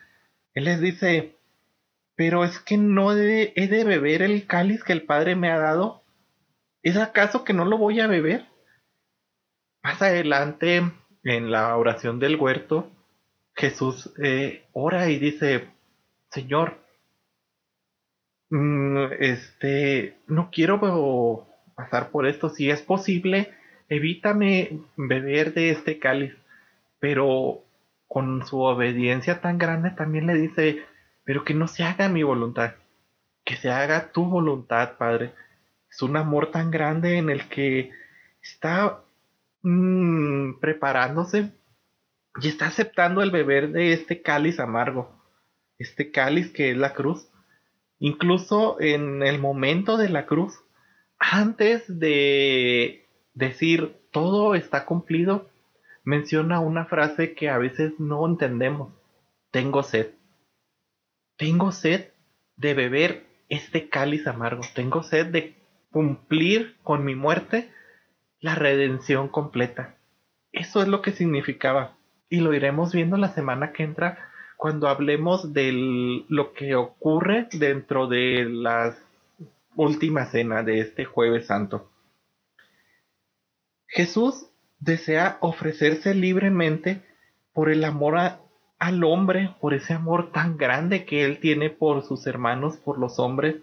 Él 0.55 0.65
les 0.65 0.81
dice, 0.81 1.37
pero 2.15 2.45
es 2.45 2.59
que 2.59 2.77
no 2.77 3.13
he 3.13 3.69
de 3.69 3.85
beber 3.85 4.23
el 4.23 4.47
cáliz 4.47 4.85
que 4.85 4.93
el 4.93 5.03
Padre 5.03 5.37
me 5.37 5.51
ha 5.51 5.59
dado. 5.59 6.03
¿Es 6.83 6.97
acaso 6.97 7.45
que 7.45 7.53
no 7.53 7.65
lo 7.65 7.79
voy 7.79 8.01
a 8.01 8.07
beber? 8.07 8.47
Más 9.83 10.01
adelante, 10.03 10.83
en 11.25 11.51
la 11.51 11.77
oración 11.77 12.19
del 12.19 12.37
huerto, 12.37 12.91
Jesús 13.55 14.13
eh, 14.23 14.65
ora 14.73 15.09
y 15.11 15.19
dice, 15.19 15.69
Señor, 16.31 16.79
mm, 18.51 19.13
este, 19.21 20.17
no 20.27 20.51
quiero 20.51 21.47
pasar 21.75 22.11
por 22.11 22.27
esto. 22.27 22.49
Si 22.49 22.71
es 22.71 22.83
posible, 22.83 23.53
evítame 23.89 24.81
beber 24.97 25.55
de 25.55 25.71
este 25.71 25.99
cáliz. 25.99 26.35
Pero 26.99 27.65
con 28.13 28.47
su 28.47 28.61
obediencia 28.61 29.41
tan 29.41 29.59
grande 29.59 29.91
también 29.91 30.27
le 30.27 30.35
dice, 30.35 30.85
pero 31.25 31.45
que 31.45 31.55
no 31.55 31.69
se 31.69 31.85
haga 31.85 32.09
mi 32.09 32.23
voluntad, 32.23 32.75
que 33.45 33.57
se 33.57 33.71
haga 33.71 34.13
tu 34.13 34.25
voluntad, 34.25 34.97
Padre. 34.99 35.33
Es 35.91 36.03
un 36.03 36.17
amor 36.17 36.51
tan 36.51 36.71
grande 36.71 37.19
en 37.19 37.31
el 37.31 37.49
que 37.49 37.91
está 38.43 39.03
Mm, 39.63 40.59
preparándose 40.59 41.53
y 42.41 42.49
está 42.49 42.67
aceptando 42.67 43.23
el 43.23 43.31
beber 43.31 43.71
de 43.71 43.93
este 43.93 44.21
cáliz 44.21 44.59
amargo, 44.59 45.13
este 45.79 46.11
cáliz 46.11 46.51
que 46.51 46.73
es 46.73 46.77
la 46.77 46.95
cruz. 46.95 47.29
Incluso 48.01 48.81
en 48.81 49.23
el 49.23 49.39
momento 49.39 49.97
de 49.97 50.09
la 50.09 50.27
cruz, 50.27 50.59
antes 51.19 51.85
de 51.87 53.07
decir 53.35 53.97
todo 54.11 54.57
está 54.57 54.85
cumplido, 54.85 55.49
menciona 56.05 56.61
una 56.61 56.87
frase 56.87 57.35
que 57.35 57.49
a 57.49 57.59
veces 57.59 57.93
no 57.99 58.27
entendemos. 58.27 58.93
Tengo 59.51 59.83
sed. 59.83 60.11
Tengo 61.37 61.73
sed 61.73 62.09
de 62.57 62.75
beber 62.75 63.27
este 63.49 63.89
cáliz 63.89 64.27
amargo. 64.27 64.63
Tengo 64.75 65.03
sed 65.03 65.27
de 65.27 65.55
cumplir 65.91 66.77
con 66.83 67.05
mi 67.05 67.15
muerte 67.15 67.71
la 68.41 68.55
redención 68.55 69.29
completa. 69.29 69.97
Eso 70.53 70.83
es 70.83 70.89
lo 70.89 71.03
que 71.03 71.13
significaba. 71.13 71.97
Y 72.29 72.41
lo 72.41 72.55
iremos 72.55 72.93
viendo 72.93 73.17
la 73.17 73.29
semana 73.29 73.73
que 73.73 73.83
entra 73.83 74.31
cuando 74.57 74.89
hablemos 74.89 75.53
de 75.53 76.25
lo 76.29 76.53
que 76.53 76.77
ocurre 76.77 77.49
dentro 77.53 78.07
de 78.07 78.47
la 78.49 78.97
última 79.75 80.27
cena 80.27 80.63
de 80.63 80.81
este 80.81 81.05
jueves 81.05 81.47
santo. 81.47 81.91
Jesús 83.87 84.52
desea 84.83 85.39
ofrecerse 85.41 86.15
libremente 86.15 87.03
por 87.53 87.71
el 87.71 87.85
amor 87.85 88.19
al 88.79 89.05
hombre, 89.05 89.55
por 89.61 89.75
ese 89.75 89.95
amor 89.95 90.33
tan 90.33 90.57
grande 90.57 91.05
que 91.05 91.25
él 91.25 91.39
tiene 91.39 91.71
por 91.71 92.05
sus 92.05 92.27
hermanos, 92.27 92.77
por 92.77 92.99
los 92.99 93.19
hombres, 93.19 93.57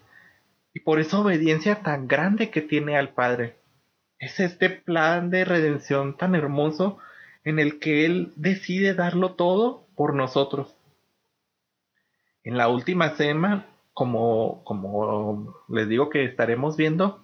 y 0.73 0.81
por 0.81 0.99
esa 0.99 1.19
obediencia 1.19 1.81
tan 1.83 2.07
grande 2.07 2.49
que 2.49 2.61
tiene 2.61 2.97
al 2.97 3.09
Padre 3.09 3.59
es 4.19 4.39
este 4.39 4.69
plan 4.69 5.29
de 5.29 5.45
redención 5.45 6.15
tan 6.17 6.35
hermoso 6.35 6.97
en 7.43 7.57
el 7.57 7.79
que 7.79 8.05
Él 8.05 8.33
decide 8.35 8.93
darlo 8.93 9.33
todo 9.33 9.87
por 9.95 10.13
nosotros. 10.13 10.75
En 12.43 12.57
la 12.57 12.67
última 12.67 13.11
cena, 13.11 13.65
como, 13.93 14.61
como 14.65 15.55
les 15.69 15.87
digo 15.87 16.09
que 16.09 16.25
estaremos 16.25 16.75
viendo, 16.75 17.23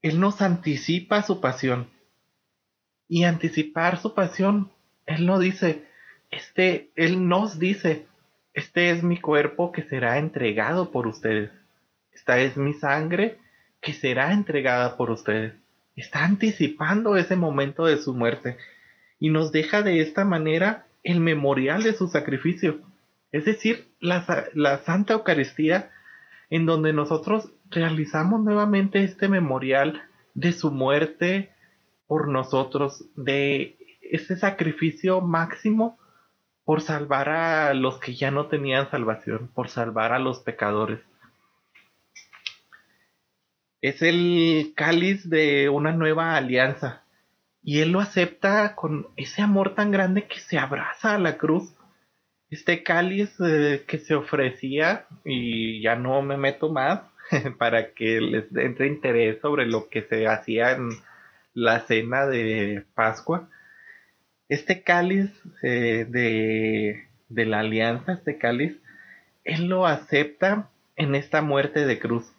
Él 0.00 0.18
nos 0.18 0.40
anticipa 0.40 1.22
su 1.22 1.40
pasión. 1.40 1.88
Y 3.08 3.24
anticipar 3.24 3.98
su 3.98 4.14
pasión, 4.14 4.70
Él 5.06 5.26
no 5.26 5.38
dice, 5.38 5.84
este, 6.30 6.90
Él 6.96 7.28
nos 7.28 7.58
dice, 7.58 8.06
este 8.54 8.90
es 8.90 9.02
mi 9.02 9.20
cuerpo 9.20 9.72
que 9.72 9.82
será 9.82 10.18
entregado 10.18 10.90
por 10.90 11.06
ustedes. 11.06 11.50
Esta 12.12 12.38
es 12.40 12.56
mi 12.56 12.74
sangre 12.74 13.38
que 13.80 13.92
será 13.92 14.32
entregada 14.32 14.96
por 14.96 15.10
ustedes. 15.10 15.54
Está 15.96 16.24
anticipando 16.24 17.16
ese 17.16 17.36
momento 17.36 17.84
de 17.84 17.98
su 17.98 18.14
muerte 18.14 18.56
y 19.18 19.30
nos 19.30 19.52
deja 19.52 19.82
de 19.82 20.00
esta 20.00 20.24
manera 20.24 20.86
el 21.02 21.20
memorial 21.20 21.82
de 21.82 21.94
su 21.94 22.08
sacrificio, 22.08 22.80
es 23.32 23.44
decir, 23.44 23.88
la, 23.98 24.24
la 24.54 24.78
Santa 24.78 25.14
Eucaristía, 25.14 25.90
en 26.50 26.66
donde 26.66 26.92
nosotros 26.92 27.50
realizamos 27.70 28.42
nuevamente 28.42 29.02
este 29.02 29.28
memorial 29.28 30.02
de 30.34 30.52
su 30.52 30.70
muerte 30.70 31.50
por 32.12 32.28
nosotros, 32.28 33.06
de 33.16 33.78
ese 34.02 34.36
sacrificio 34.36 35.22
máximo 35.22 35.98
por 36.62 36.82
salvar 36.82 37.30
a 37.30 37.72
los 37.72 37.98
que 38.00 38.14
ya 38.14 38.30
no 38.30 38.48
tenían 38.48 38.90
salvación, 38.90 39.50
por 39.54 39.70
salvar 39.70 40.12
a 40.12 40.18
los 40.18 40.40
pecadores 40.40 41.00
es 43.82 44.00
el 44.00 44.72
cáliz 44.76 45.28
de 45.28 45.68
una 45.68 45.92
nueva 45.92 46.36
alianza. 46.36 47.02
Y 47.64 47.80
él 47.80 47.90
lo 47.90 48.00
acepta 48.00 48.74
con 48.76 49.08
ese 49.16 49.42
amor 49.42 49.74
tan 49.74 49.90
grande 49.90 50.26
que 50.26 50.38
se 50.38 50.58
abraza 50.58 51.14
a 51.14 51.18
la 51.18 51.36
cruz. 51.36 51.74
Este 52.48 52.82
cáliz 52.82 53.34
eh, 53.40 53.84
que 53.86 53.98
se 53.98 54.14
ofrecía, 54.14 55.06
y 55.24 55.82
ya 55.82 55.96
no 55.96 56.22
me 56.22 56.36
meto 56.36 56.70
más 56.70 57.00
para 57.58 57.92
que 57.92 58.20
les 58.20 58.54
entre 58.56 58.86
interés 58.86 59.40
sobre 59.40 59.66
lo 59.66 59.88
que 59.88 60.02
se 60.02 60.26
hacía 60.28 60.72
en 60.72 60.90
la 61.54 61.80
cena 61.80 62.26
de 62.26 62.84
Pascua. 62.94 63.48
Este 64.48 64.82
cáliz 64.82 65.30
eh, 65.62 66.06
de, 66.08 67.08
de 67.28 67.46
la 67.46 67.60
alianza, 67.60 68.12
este 68.12 68.38
cáliz, 68.38 68.80
él 69.44 69.66
lo 69.66 69.86
acepta 69.86 70.70
en 70.96 71.14
esta 71.14 71.42
muerte 71.42 71.86
de 71.86 71.98
cruz 71.98 72.32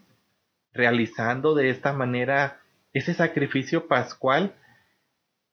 realizando 0.73 1.53
de 1.53 1.69
esta 1.69 1.93
manera 1.93 2.59
ese 2.93 3.13
sacrificio 3.13 3.87
pascual 3.87 4.55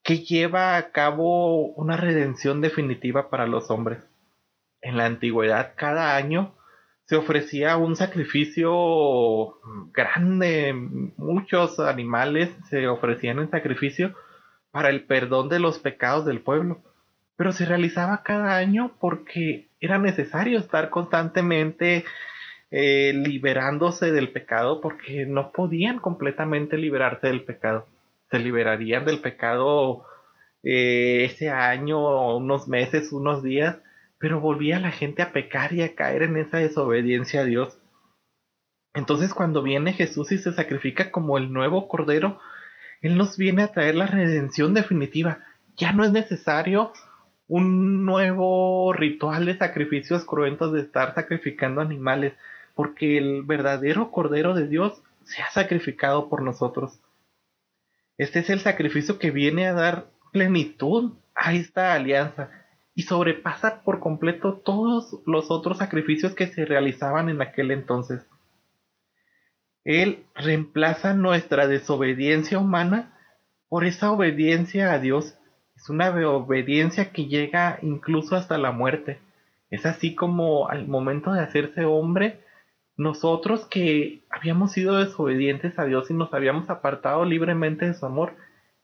que 0.02 0.21
lleva 0.21 0.76
a 0.76 0.90
cabo 0.93 1.67
una 1.73 1.97
redención 1.97 2.61
definitiva 2.61 3.31
para 3.31 3.47
los 3.47 3.71
hombres. 3.71 4.02
En 4.81 4.97
la 4.97 5.05
antigüedad, 5.05 5.75
cada 5.76 6.17
año 6.17 6.55
se 7.11 7.17
ofrecía 7.17 7.76
un 7.76 7.97
sacrificio 7.97 9.59
grande, 9.93 10.73
muchos 11.17 11.81
animales 11.81 12.50
se 12.69 12.87
ofrecían 12.87 13.40
en 13.40 13.50
sacrificio 13.50 14.14
para 14.71 14.90
el 14.90 15.02
perdón 15.02 15.49
de 15.49 15.59
los 15.59 15.81
pecados 15.81 16.25
del 16.25 16.40
pueblo, 16.40 16.81
pero 17.35 17.50
se 17.50 17.67
realizaba 17.67 18.23
cada 18.23 18.57
año 18.57 18.93
porque 19.00 19.67
era 19.81 19.99
necesario 19.99 20.61
estar 20.61 20.88
constantemente 20.88 22.05
eh, 22.71 23.12
liberándose 23.12 24.12
del 24.12 24.31
pecado 24.31 24.81
porque 24.81 25.26
no 25.26 25.50
podían 25.50 25.99
completamente 25.99 26.76
liberarse 26.76 27.26
del 27.26 27.43
pecado. 27.43 27.88
se 28.31 28.38
liberarían 28.38 29.05
del 29.05 29.19
pecado 29.19 30.05
eh, 30.62 31.25
ese 31.25 31.50
año, 31.50 32.37
unos 32.37 32.69
meses, 32.69 33.11
unos 33.11 33.43
días, 33.43 33.79
pero 34.21 34.39
volvía 34.39 34.79
la 34.79 34.91
gente 34.91 35.23
a 35.23 35.33
pecar 35.33 35.73
y 35.73 35.83
a 35.83 35.95
caer 35.95 36.23
en 36.23 36.37
esa 36.37 36.59
desobediencia 36.59 37.41
a 37.41 37.45
Dios. 37.45 37.79
Entonces 38.93 39.33
cuando 39.33 39.62
viene 39.62 39.95
Jesús 39.95 40.31
y 40.31 40.37
se 40.37 40.53
sacrifica 40.53 41.11
como 41.11 41.39
el 41.39 41.53
nuevo 41.53 41.89
Cordero, 41.89 42.39
Él 43.00 43.17
nos 43.17 43.39
viene 43.39 43.62
a 43.62 43.73
traer 43.73 43.95
la 43.95 44.07
redención 44.07 44.75
definitiva. 44.75 45.39
Ya 45.79 45.93
no 45.93 46.05
es 46.05 46.12
necesario 46.12 46.93
un 47.49 48.05
nuevo 48.05 48.93
ritual 48.93 49.47
de 49.47 49.57
sacrificios 49.57 50.27
cruentos 50.27 50.75
de 50.75 50.83
estar 50.83 51.15
sacrificando 51.15 51.81
animales, 51.81 52.35
porque 52.75 53.17
el 53.17 53.43
verdadero 53.45 54.11
Cordero 54.11 54.53
de 54.53 54.69
Dios 54.69 55.03
se 55.25 55.41
ha 55.41 55.50
sacrificado 55.50 56.29
por 56.29 56.43
nosotros. 56.43 57.00
Este 58.19 58.41
es 58.41 58.50
el 58.50 58.61
sacrificio 58.61 59.19
que 59.19 59.31
viene 59.31 59.67
a 59.67 59.73
dar 59.73 60.11
plenitud 60.31 61.15
a 61.35 61.55
esta 61.55 61.95
alianza 61.95 62.60
y 62.95 63.03
sobrepasa 63.03 63.83
por 63.83 64.01
completo 64.01 64.55
todos 64.65 65.21
los 65.27 65.51
otros 65.51 65.79
sacrificios 65.79 66.35
que 66.35 66.49
se 66.49 66.65
realizaban 66.65 67.29
en 67.29 67.41
aquel 67.41 67.71
entonces. 67.71 68.27
Él 69.85 70.25
reemplaza 70.35 71.15
nuestra 71.15 71.67
desobediencia 71.67 72.59
humana 72.59 73.17
por 73.69 73.85
esa 73.85 74.13
obediencia 74.13 74.93
a 74.93 74.99
Dios. 74.99 75.39
Es 75.77 75.89
una 75.89 76.11
obediencia 76.29 77.13
que 77.13 77.27
llega 77.27 77.79
incluso 77.83 78.37
hasta 78.37 78.59
la 78.59 78.73
muerte. 78.73 79.19
Es 79.71 79.87
así 79.87 80.15
como 80.15 80.69
al 80.69 80.87
momento 80.89 81.33
de 81.33 81.41
hacerse 81.41 81.85
hombre, 81.85 82.41
nosotros 82.97 83.67
que 83.67 84.25
habíamos 84.29 84.73
sido 84.73 84.99
desobedientes 84.99 85.79
a 85.79 85.85
Dios 85.85 86.11
y 86.11 86.15
nos 86.15 86.35
habíamos 86.35 86.69
apartado 86.69 87.25
libremente 87.25 87.87
de 87.87 87.95
su 87.95 88.05
amor, 88.05 88.35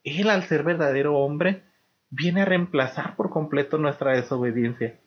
Él 0.04 0.30
al 0.30 0.44
ser 0.44 0.62
verdadero 0.62 1.18
hombre, 1.18 1.62
viene 2.10 2.42
a 2.42 2.44
reemplazar 2.44 3.16
por 3.16 3.30
completo 3.30 3.78
nuestra 3.78 4.12
desobediencia. 4.12 4.98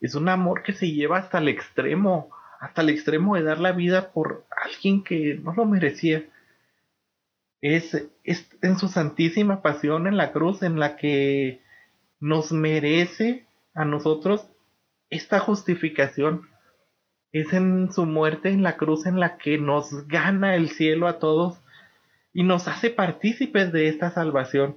Es 0.00 0.14
un 0.14 0.28
amor 0.28 0.62
que 0.62 0.72
se 0.72 0.90
lleva 0.90 1.18
hasta 1.18 1.38
el 1.38 1.48
extremo, 1.48 2.30
hasta 2.60 2.82
el 2.82 2.90
extremo 2.90 3.36
de 3.36 3.42
dar 3.42 3.58
la 3.58 3.72
vida 3.72 4.12
por 4.12 4.44
alguien 4.50 5.02
que 5.02 5.40
no 5.42 5.54
lo 5.54 5.64
merecía. 5.64 6.24
Es, 7.60 7.94
es 8.24 8.48
en 8.62 8.78
su 8.78 8.88
santísima 8.88 9.62
pasión 9.62 10.06
en 10.06 10.16
la 10.16 10.32
cruz 10.32 10.62
en 10.62 10.78
la 10.78 10.96
que 10.96 11.62
nos 12.20 12.52
merece 12.52 13.46
a 13.74 13.84
nosotros 13.84 14.46
esta 15.10 15.40
justificación. 15.40 16.48
Es 17.32 17.52
en 17.52 17.92
su 17.92 18.06
muerte 18.06 18.50
en 18.50 18.62
la 18.62 18.76
cruz 18.76 19.06
en 19.06 19.18
la 19.18 19.38
que 19.38 19.58
nos 19.58 20.06
gana 20.06 20.54
el 20.54 20.68
cielo 20.68 21.08
a 21.08 21.18
todos 21.18 21.58
y 22.32 22.42
nos 22.42 22.68
hace 22.68 22.90
partícipes 22.90 23.72
de 23.72 23.88
esta 23.88 24.10
salvación. 24.10 24.76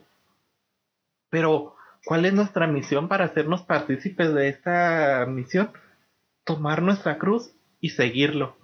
Pero, 1.29 1.75
¿cuál 2.05 2.25
es 2.25 2.33
nuestra 2.33 2.67
misión 2.67 3.07
para 3.07 3.25
hacernos 3.25 3.61
partícipes 3.61 4.33
de 4.33 4.49
esta 4.49 5.25
misión? 5.27 5.71
Tomar 6.43 6.81
nuestra 6.81 7.17
cruz 7.17 7.51
y 7.79 7.89
seguirlo. 7.89 8.55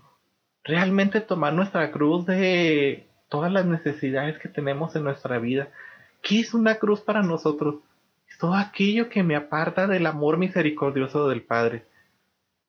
Realmente 0.64 1.22
tomar 1.22 1.54
nuestra 1.54 1.92
cruz 1.92 2.26
de 2.26 3.08
todas 3.30 3.52
las 3.52 3.66
necesidades 3.66 4.38
que 4.40 4.50
tenemos 4.50 4.96
en 4.96 5.04
nuestra 5.04 5.40
vida. 5.40 5.70
¿Qué 6.22 6.40
es 6.40 6.54
una 6.54 6.76
cruz 6.76 7.02
para 7.02 7.22
nosotros? 7.22 7.76
Es 8.30 8.38
todo 8.38 8.56
aquello 8.56 9.10
que 9.10 9.24
me 9.24 9.36
aparta 9.36 9.88
del 9.88 10.06
amor 10.06 10.38
misericordioso 10.38 11.28
del 11.28 11.42
Padre. 11.42 11.86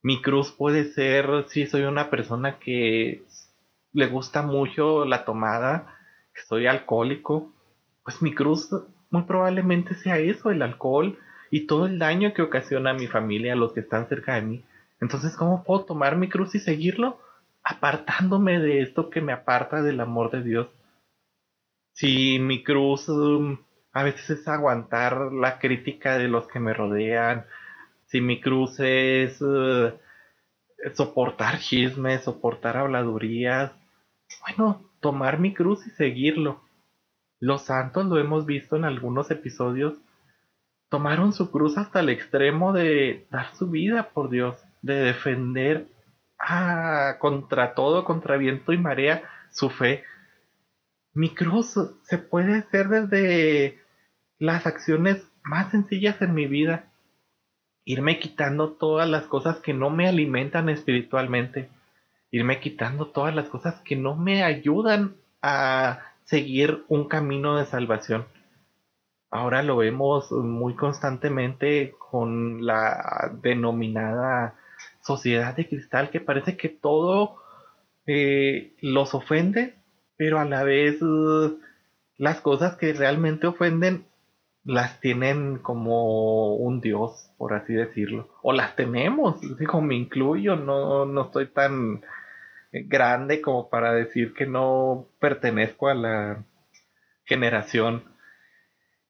Mi 0.02 0.20
cruz 0.20 0.52
puede 0.52 0.92
ser 0.92 1.46
si 1.48 1.66
soy 1.66 1.82
una 1.82 2.10
persona 2.10 2.58
que 2.58 3.24
le 3.92 4.06
gusta 4.06 4.42
mucho 4.42 5.04
la 5.04 5.24
tomada, 5.24 5.96
soy 6.48 6.66
alcohólico, 6.66 7.52
pues 8.02 8.20
mi 8.20 8.34
cruz 8.34 8.68
muy 9.10 9.22
probablemente 9.22 9.94
sea 9.94 10.18
eso, 10.18 10.50
el 10.50 10.62
alcohol 10.62 11.18
y 11.50 11.66
todo 11.66 11.86
el 11.86 11.98
daño 11.98 12.34
que 12.34 12.42
ocasiona 12.42 12.90
a 12.90 12.94
mi 12.94 13.06
familia, 13.06 13.52
a 13.52 13.56
los 13.56 13.72
que 13.72 13.80
están 13.80 14.08
cerca 14.08 14.34
de 14.34 14.42
mí. 14.42 14.64
Entonces, 15.00 15.36
¿cómo 15.36 15.64
puedo 15.64 15.84
tomar 15.84 16.16
mi 16.16 16.28
cruz 16.28 16.54
y 16.54 16.58
seguirlo? 16.58 17.18
Apartándome 17.62 18.58
de 18.58 18.82
esto 18.82 19.10
que 19.10 19.20
me 19.20 19.32
aparta 19.32 19.82
del 19.82 20.00
amor 20.00 20.30
de 20.30 20.42
Dios. 20.42 20.68
Si 21.92 22.38
mi 22.38 22.64
cruz 22.64 23.08
um, 23.08 23.58
a 23.92 24.02
veces 24.02 24.30
es 24.30 24.48
aguantar 24.48 25.32
la 25.32 25.58
crítica 25.58 26.18
de 26.18 26.28
los 26.28 26.48
que 26.48 26.58
me 26.58 26.74
rodean, 26.74 27.46
si 28.06 28.20
mi 28.20 28.40
cruz 28.40 28.80
es 28.80 29.40
uh, 29.40 29.92
soportar 30.94 31.58
chismes, 31.60 32.24
soportar 32.24 32.76
habladurías, 32.76 33.72
bueno, 34.40 34.82
tomar 35.00 35.38
mi 35.38 35.54
cruz 35.54 35.86
y 35.86 35.90
seguirlo. 35.90 36.63
Los 37.44 37.66
santos, 37.66 38.06
lo 38.06 38.18
hemos 38.18 38.46
visto 38.46 38.74
en 38.74 38.86
algunos 38.86 39.30
episodios, 39.30 39.98
tomaron 40.88 41.34
su 41.34 41.50
cruz 41.50 41.76
hasta 41.76 42.00
el 42.00 42.08
extremo 42.08 42.72
de 42.72 43.26
dar 43.30 43.54
su 43.56 43.68
vida 43.68 44.08
por 44.14 44.30
Dios, 44.30 44.56
de 44.80 44.94
defender 44.94 45.88
contra 47.18 47.74
todo, 47.74 48.06
contra 48.06 48.38
viento 48.38 48.72
y 48.72 48.78
marea, 48.78 49.24
su 49.50 49.68
fe. 49.68 50.04
Mi 51.12 51.34
cruz 51.34 51.74
se 52.04 52.16
puede 52.16 52.60
hacer 52.60 52.88
desde 52.88 53.78
las 54.38 54.66
acciones 54.66 55.22
más 55.42 55.70
sencillas 55.70 56.22
en 56.22 56.32
mi 56.32 56.46
vida. 56.46 56.86
Irme 57.84 58.20
quitando 58.20 58.72
todas 58.72 59.06
las 59.06 59.26
cosas 59.26 59.58
que 59.60 59.74
no 59.74 59.90
me 59.90 60.08
alimentan 60.08 60.70
espiritualmente. 60.70 61.68
Irme 62.30 62.58
quitando 62.60 63.08
todas 63.08 63.34
las 63.34 63.50
cosas 63.50 63.82
que 63.82 63.96
no 63.96 64.16
me 64.16 64.44
ayudan 64.44 65.16
a 65.42 66.13
seguir 66.24 66.84
un 66.88 67.08
camino 67.08 67.56
de 67.56 67.66
salvación. 67.66 68.26
Ahora 69.30 69.62
lo 69.62 69.76
vemos 69.76 70.30
muy 70.30 70.74
constantemente 70.74 71.94
con 71.98 72.64
la 72.64 73.32
denominada 73.42 74.54
sociedad 75.00 75.54
de 75.56 75.68
cristal 75.68 76.10
que 76.10 76.20
parece 76.20 76.56
que 76.56 76.68
todo 76.68 77.36
eh, 78.06 78.74
los 78.80 79.14
ofende, 79.14 79.74
pero 80.16 80.38
a 80.38 80.44
la 80.44 80.62
vez 80.62 80.98
las 82.16 82.40
cosas 82.40 82.76
que 82.76 82.92
realmente 82.92 83.46
ofenden 83.46 84.06
las 84.64 85.00
tienen 85.00 85.58
como 85.58 86.54
un 86.56 86.80
dios, 86.80 87.30
por 87.36 87.52
así 87.52 87.74
decirlo. 87.74 88.28
O 88.42 88.52
las 88.52 88.76
tenemos, 88.76 89.40
digo, 89.58 89.80
me 89.80 89.94
incluyo, 89.94 90.56
no, 90.56 91.04
no 91.04 91.22
estoy 91.22 91.48
tan 91.48 92.02
grande 92.82 93.40
como 93.40 93.68
para 93.70 93.92
decir 93.92 94.34
que 94.34 94.46
no 94.46 95.06
pertenezco 95.20 95.88
a 95.88 95.94
la 95.94 96.44
generación. 97.24 98.04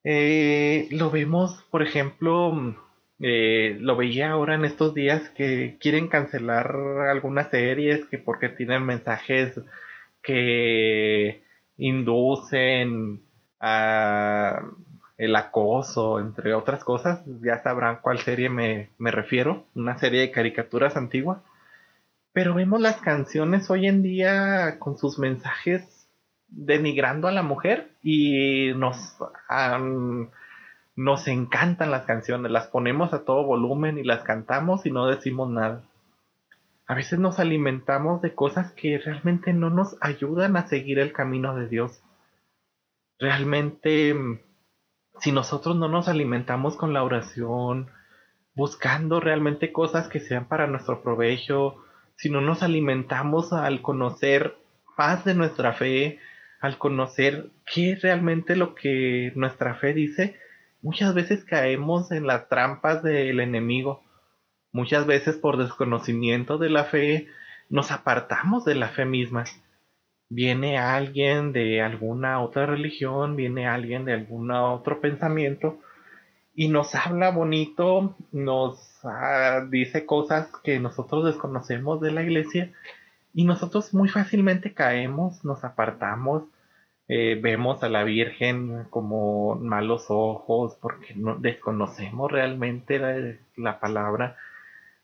Eh, 0.04 0.88
lo 0.90 1.10
vemos, 1.10 1.64
por 1.70 1.82
ejemplo, 1.82 2.76
eh, 3.20 3.76
lo 3.80 3.96
veía 3.96 4.30
ahora 4.30 4.54
en 4.54 4.64
estos 4.64 4.94
días 4.94 5.30
que 5.30 5.78
quieren 5.80 6.08
cancelar 6.08 6.76
algunas 7.10 7.50
series 7.50 8.04
que 8.06 8.18
porque 8.18 8.50
tienen 8.50 8.84
mensajes 8.84 9.60
que 10.22 11.42
inducen 11.78 13.22
a 13.60 14.62
el 15.16 15.36
acoso, 15.36 16.20
entre 16.20 16.54
otras 16.54 16.84
cosas. 16.84 17.22
Ya 17.42 17.62
sabrán 17.62 18.00
cuál 18.02 18.18
serie 18.18 18.50
me, 18.50 18.90
me 18.98 19.10
refiero, 19.10 19.64
una 19.74 19.98
serie 19.98 20.20
de 20.20 20.30
caricaturas 20.30 20.96
antiguas 20.96 21.38
pero 22.34 22.52
vemos 22.52 22.80
las 22.80 22.96
canciones 22.96 23.70
hoy 23.70 23.86
en 23.86 24.02
día 24.02 24.80
con 24.80 24.98
sus 24.98 25.20
mensajes 25.20 26.08
denigrando 26.48 27.28
a 27.28 27.32
la 27.32 27.44
mujer 27.44 27.92
y 28.02 28.72
nos, 28.74 29.16
nos 30.96 31.28
encantan 31.28 31.92
las 31.92 32.06
canciones, 32.06 32.50
las 32.50 32.66
ponemos 32.66 33.14
a 33.14 33.24
todo 33.24 33.44
volumen 33.44 33.98
y 33.98 34.02
las 34.02 34.24
cantamos 34.24 34.84
y 34.84 34.90
no 34.90 35.06
decimos 35.06 35.48
nada. 35.48 35.84
A 36.88 36.94
veces 36.96 37.20
nos 37.20 37.38
alimentamos 37.38 38.20
de 38.20 38.34
cosas 38.34 38.72
que 38.72 38.98
realmente 38.98 39.52
no 39.52 39.70
nos 39.70 39.96
ayudan 40.00 40.56
a 40.56 40.66
seguir 40.66 40.98
el 40.98 41.12
camino 41.12 41.54
de 41.54 41.68
Dios. 41.68 42.02
Realmente, 43.20 44.12
si 45.20 45.30
nosotros 45.30 45.76
no 45.76 45.86
nos 45.86 46.08
alimentamos 46.08 46.76
con 46.76 46.92
la 46.92 47.04
oración, 47.04 47.90
buscando 48.56 49.20
realmente 49.20 49.72
cosas 49.72 50.08
que 50.08 50.18
sean 50.18 50.46
para 50.48 50.66
nuestro 50.66 51.00
provecho, 51.00 51.83
si 52.16 52.30
no 52.30 52.40
nos 52.40 52.62
alimentamos 52.62 53.52
al 53.52 53.82
conocer 53.82 54.56
más 54.96 55.24
de 55.24 55.34
nuestra 55.34 55.72
fe, 55.72 56.18
al 56.60 56.78
conocer 56.78 57.50
qué 57.66 57.92
es 57.92 58.02
realmente 58.02 58.56
lo 58.56 58.74
que 58.74 59.32
nuestra 59.34 59.74
fe 59.74 59.92
dice, 59.92 60.36
muchas 60.82 61.14
veces 61.14 61.44
caemos 61.44 62.10
en 62.12 62.26
las 62.26 62.48
trampas 62.48 63.02
del 63.02 63.40
enemigo. 63.40 64.02
Muchas 64.72 65.06
veces 65.06 65.36
por 65.36 65.56
desconocimiento 65.56 66.58
de 66.58 66.70
la 66.70 66.84
fe 66.84 67.28
nos 67.68 67.92
apartamos 67.92 68.64
de 68.64 68.74
la 68.74 68.88
fe 68.88 69.04
misma. 69.04 69.44
Viene 70.28 70.78
alguien 70.78 71.52
de 71.52 71.82
alguna 71.82 72.40
otra 72.40 72.66
religión, 72.66 73.36
viene 73.36 73.66
alguien 73.66 74.04
de 74.04 74.14
algún 74.14 74.50
otro 74.50 75.00
pensamiento 75.00 75.78
y 76.54 76.68
nos 76.68 76.94
habla 76.94 77.30
bonito, 77.30 78.16
nos 78.32 79.00
dice 79.70 80.06
cosas 80.06 80.48
que 80.62 80.78
nosotros 80.80 81.24
desconocemos 81.24 82.00
de 82.00 82.12
la 82.12 82.22
iglesia 82.22 82.72
y 83.34 83.44
nosotros 83.44 83.92
muy 83.92 84.08
fácilmente 84.08 84.72
caemos, 84.72 85.44
nos 85.44 85.64
apartamos 85.64 86.44
eh, 87.06 87.38
vemos 87.40 87.82
a 87.82 87.90
la 87.90 88.02
Virgen 88.02 88.84
como 88.88 89.56
malos 89.56 90.06
ojos 90.08 90.76
porque 90.80 91.14
no 91.14 91.36
desconocemos 91.36 92.32
realmente 92.32 92.98
la, 92.98 93.36
la 93.56 93.80
palabra. 93.80 94.36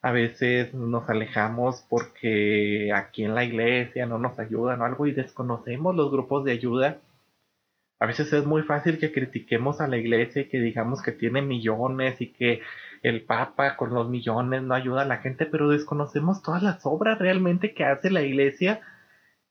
A 0.03 0.13
veces 0.13 0.73
nos 0.73 1.09
alejamos 1.11 1.85
porque 1.91 2.91
aquí 2.95 3.25
en 3.25 3.35
la 3.35 3.45
iglesia 3.45 4.07
no 4.07 4.19
nos 4.19 4.39
ayudan 4.39 4.81
o 4.81 4.85
algo 4.87 5.07
y 5.07 5.13
desconocemos 5.13 5.95
los 5.95 6.11
grupos 6.11 6.45
de 6.45 6.53
ayuda. 6.53 6.99
A 8.01 8.07
veces 8.07 8.33
es 8.33 8.47
muy 8.47 8.63
fácil 8.63 8.99
que 8.99 9.13
critiquemos 9.13 9.83
a 9.83 9.87
la 9.87 9.99
iglesia 9.99 10.43
y 10.43 10.49
que 10.49 10.59
digamos 10.59 11.03
que 11.03 11.13
tiene 11.13 11.43
millones 11.43 12.21
y 12.21 12.33
que 12.33 12.63
el 13.03 13.25
Papa 13.25 13.77
con 13.77 13.93
los 13.93 14.09
millones 14.09 14.63
no 14.63 14.75
ayuda 14.75 15.03
a 15.03 15.07
la 15.07 15.19
gente, 15.19 15.45
pero 15.45 15.69
desconocemos 15.69 16.43
todas 16.43 16.63
las 16.63 16.81
obras 16.85 17.19
realmente 17.19 17.75
que 17.75 17.85
hace 17.85 18.11
la 18.11 18.23
iglesia 18.23 18.81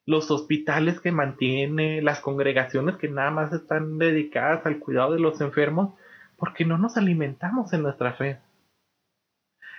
los 0.08 0.32
hospitales 0.32 1.00
que 1.00 1.12
mantiene, 1.12 2.02
las 2.02 2.22
congregaciones 2.22 2.98
que 2.98 3.08
nada 3.08 3.30
más 3.30 3.54
están 3.54 4.00
dedicadas 4.00 4.66
al 4.66 4.80
cuidado 4.80 5.14
de 5.14 5.20
los 5.20 5.40
enfermos, 5.40 5.94
porque 6.36 6.66
no 6.66 6.80
nos 6.80 6.98
alimentamos 6.98 7.72
en 7.74 7.84
nuestra 7.84 8.14
fe. 8.14 8.40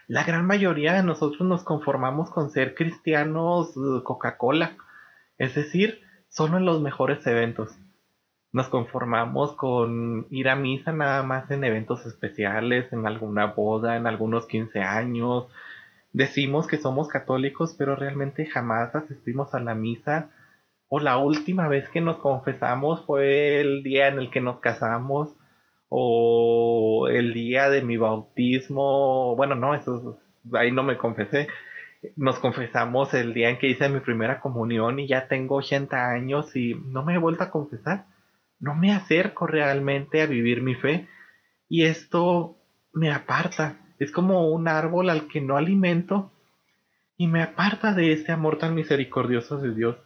La 0.07 0.23
gran 0.23 0.47
mayoría 0.47 0.93
de 0.93 1.03
nosotros 1.03 1.41
nos 1.41 1.65
conformamos 1.65 2.31
con 2.31 2.51
ser 2.51 2.77
cristianos 2.77 3.71
eh, 3.77 4.05
Coca-Cola, 4.05 4.77
es 5.39 5.57
decir, 5.57 6.03
solo 6.29 6.59
en 6.59 6.65
los 6.65 6.81
mejores 6.81 7.27
eventos. 7.27 7.77
Nos 8.53 8.69
conformamos 8.69 9.53
con 9.55 10.27
ir 10.31 10.49
a 10.49 10.57
misa 10.57 10.93
nada 10.93 11.23
más 11.23 11.51
en 11.51 11.65
eventos 11.65 12.05
especiales, 12.07 12.93
en 12.93 13.07
alguna 13.07 13.47
boda, 13.47 13.97
en 13.97 14.07
algunos 14.07 14.47
15 14.47 14.81
años, 14.81 15.47
decimos 16.13 16.67
que 16.67 16.79
somos 16.79 17.09
católicos, 17.09 17.75
pero 17.79 17.97
realmente 17.97 18.47
jamás 18.47 18.95
asistimos 18.95 19.55
a 19.55 19.61
la 19.61 19.75
misa. 19.75 20.31
O 20.89 20.99
la 21.01 21.19
última 21.19 21.69
vez 21.69 21.89
que 21.91 22.01
nos 22.01 22.19
confesamos 22.19 23.05
fue 23.07 23.61
el 23.61 23.83
día 23.83 24.09
en 24.09 24.19
el 24.19 24.31
que 24.31 24.41
nos 24.41 24.61
casamos. 24.61 25.37
O 25.89 27.09
el 27.11 27.35
día 27.35 27.71
de 27.71 27.83
mi 27.83 27.97
bautismo. 27.97 29.37
Bueno, 29.37 29.55
no, 29.55 29.75
eso 29.75 30.19
ahí 30.53 30.73
no 30.73 30.83
me 30.83 30.97
confesé. 30.97 31.49
Nos 32.17 32.39
confesamos 32.39 33.15
el 33.15 33.35
día 33.35 33.51
en 33.51 33.59
que 33.59 33.69
hice 33.69 33.89
mi 33.89 34.01
primera 34.01 34.41
comunión 34.41 34.99
y 34.99 35.07
ya 35.07 35.29
tengo 35.29 35.57
80 35.57 36.11
años 36.11 36.57
y 36.57 36.75
no 36.75 37.05
me 37.05 37.15
he 37.15 37.19
vuelto 37.19 37.45
a 37.45 37.51
confesar. 37.51 38.07
No 38.61 38.75
me 38.75 38.93
acerco 38.93 39.47
realmente 39.47 40.23
a 40.23 40.27
vivir 40.27 40.63
mi 40.63 40.75
fe 40.77 41.09
y 41.69 41.85
esto 41.85 42.57
me 42.93 43.11
aparta 43.11 43.81
es 44.01 44.11
como 44.11 44.49
un 44.51 44.67
árbol 44.67 45.11
al 45.11 45.29
que 45.29 45.43
no 45.43 45.59
alimento 45.59 46.33
y 47.19 47.27
me 47.27 47.43
aparta 47.43 47.93
de 47.93 48.13
ese 48.13 48.33
amor 48.33 48.57
tan 48.59 48.75
misericordioso 48.75 49.59
de 49.59 49.75
Dios. 49.75 49.97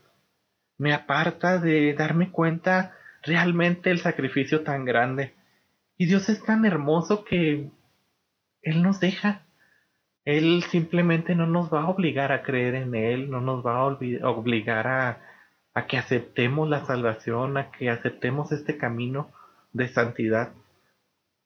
Me 0.76 0.92
aparta 0.92 1.60
de 1.60 1.94
darme 1.94 2.32
cuenta 2.32 2.92
realmente 3.22 3.92
el 3.92 4.00
sacrificio 4.00 4.62
tan 4.62 4.84
grande. 4.84 5.32
Y 5.96 6.06
Dios 6.06 6.28
es 6.28 6.42
tan 6.42 6.64
hermoso 6.64 7.24
que 7.24 7.70
Él 8.62 8.82
nos 8.82 8.98
deja. 8.98 9.42
Él 10.24 10.64
simplemente 10.70 11.36
no 11.36 11.46
nos 11.46 11.72
va 11.72 11.82
a 11.82 11.88
obligar 11.88 12.32
a 12.32 12.42
creer 12.42 12.74
en 12.74 12.96
Él, 12.96 13.30
no 13.30 13.40
nos 13.40 13.64
va 13.64 13.76
a 13.76 13.84
obligar 13.84 14.88
a, 14.88 15.20
a 15.74 15.86
que 15.86 15.98
aceptemos 15.98 16.68
la 16.68 16.84
salvación, 16.86 17.56
a 17.56 17.70
que 17.72 17.90
aceptemos 17.90 18.52
este 18.52 18.78
camino 18.78 19.30
de 19.72 19.88
santidad. 19.88 20.52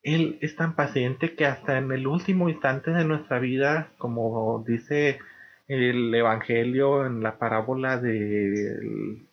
Él 0.03 0.39
es 0.43 0.55
tan 0.55 0.75
paciente 0.75 1.35
que 1.35 1.47
hasta 1.47 1.79
en 1.79 1.91
el 1.91 2.07
último 2.07 2.49
instante 2.49 2.91
de 2.91 3.05
nuestra 3.05 3.39
vida, 3.39 3.89
como 3.99 4.65
dice 4.67 5.19
el 5.67 6.15
Evangelio 6.15 7.07
en 7.07 7.23
la 7.23 7.39
parábola 7.39 7.99
del 7.99 9.27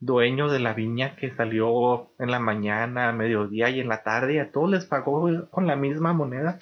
dueño 0.00 0.48
de 0.48 0.60
la 0.60 0.74
viña 0.74 1.16
que 1.16 1.34
salió 1.34 2.10
en 2.18 2.30
la 2.30 2.38
mañana, 2.38 3.08
a 3.08 3.12
mediodía 3.12 3.70
y 3.70 3.80
en 3.80 3.88
la 3.88 4.02
tarde, 4.02 4.34
y 4.34 4.38
a 4.38 4.50
todos 4.52 4.70
les 4.70 4.84
pagó 4.86 5.48
con 5.50 5.66
la 5.66 5.76
misma 5.76 6.12
moneda. 6.12 6.58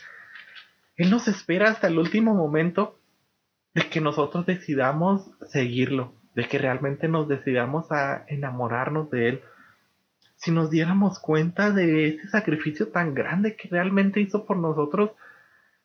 Él 0.96 1.10
nos 1.10 1.28
espera 1.28 1.70
hasta 1.70 1.88
el 1.88 1.98
último 1.98 2.34
momento 2.34 2.98
de 3.74 3.88
que 3.88 4.00
nosotros 4.00 4.46
decidamos 4.46 5.28
seguirlo, 5.48 6.14
de 6.34 6.48
que 6.48 6.58
realmente 6.58 7.08
nos 7.08 7.28
decidamos 7.28 7.90
a 7.92 8.24
enamorarnos 8.28 9.10
de 9.10 9.28
Él 9.28 9.42
si 10.36 10.50
nos 10.50 10.70
diéramos 10.70 11.18
cuenta 11.18 11.70
de 11.70 12.08
ese 12.08 12.28
sacrificio 12.28 12.88
tan 12.88 13.14
grande 13.14 13.56
que 13.56 13.68
realmente 13.68 14.20
hizo 14.20 14.44
por 14.44 14.58
nosotros, 14.58 15.12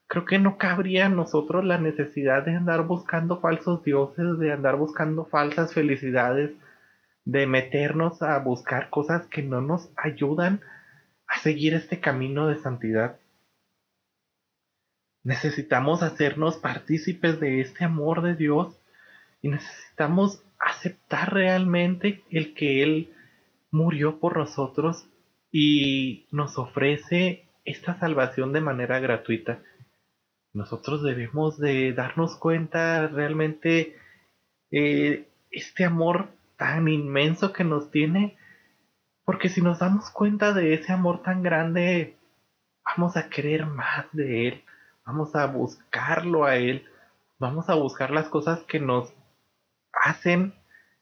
creo 0.07 0.25
que 0.25 0.39
no 0.39 0.57
cabría 0.57 1.05
a 1.05 1.09
nosotros 1.09 1.63
la 1.63 1.77
necesidad 1.77 2.43
de 2.43 2.55
andar 2.55 2.83
buscando 2.85 3.39
falsos 3.39 3.83
dioses, 3.83 4.38
de 4.39 4.51
andar 4.51 4.75
buscando 4.75 5.25
falsas 5.25 5.73
felicidades, 5.73 6.51
de 7.25 7.47
meternos 7.47 8.21
a 8.21 8.38
buscar 8.39 8.89
cosas 8.89 9.27
que 9.27 9.43
no 9.43 9.62
nos 9.62 9.89
ayudan 9.95 10.62
a 11.27 11.38
seguir 11.39 11.73
este 11.73 11.99
camino 11.99 12.47
de 12.47 12.57
santidad. 12.57 13.17
Necesitamos 15.23 16.01
hacernos 16.01 16.57
partícipes 16.57 17.39
de 17.39 17.62
este 17.62 17.85
amor 17.85 18.23
de 18.23 18.35
Dios 18.35 18.78
y 19.41 19.49
necesitamos 19.49 20.43
aceptar 20.60 21.34
realmente 21.34 22.23
el 22.30 22.54
que 22.54 22.84
Él 22.84 23.13
murió 23.71 24.19
por 24.19 24.38
nosotros 24.38 25.08
y 25.52 26.28
nos 26.32 26.58
ofrece 26.58 27.45
esta 27.65 27.99
salvación 27.99 28.54
de 28.54 28.62
manera 28.62 28.99
gratuita. 28.99 29.60
Nosotros 30.54 31.04
debemos 31.04 31.60
de 31.60 31.93
darnos 31.93 32.36
cuenta 32.36 33.08
realmente 33.08 33.95
eh, 34.71 35.28
este 35.52 35.86
amor 35.86 36.30
tan 36.58 36.88
inmenso 36.88 37.54
que 37.54 37.63
nos 37.63 37.91
tiene, 37.91 38.38
porque 39.23 39.49
si 39.49 39.62
nos 39.62 39.80
damos 39.80 40.10
cuenta 40.10 40.54
de 40.54 40.73
ese 40.73 40.91
amor 40.91 41.21
tan 41.21 41.43
grande, 41.43 42.17
vamos 42.84 43.15
a 43.15 43.30
querer 43.30 43.65
más 43.65 44.08
de 44.12 44.47
Él, 44.47 44.63
vamos 45.06 45.36
a 45.36 45.45
buscarlo 45.45 46.45
a 46.45 46.58
Él, 46.58 46.86
vamos 47.38 47.69
a 47.69 47.75
buscar 47.75 48.12
las 48.12 48.28
cosas 48.28 48.62
que 48.63 48.80
nos 48.80 49.13
hacen 50.01 50.53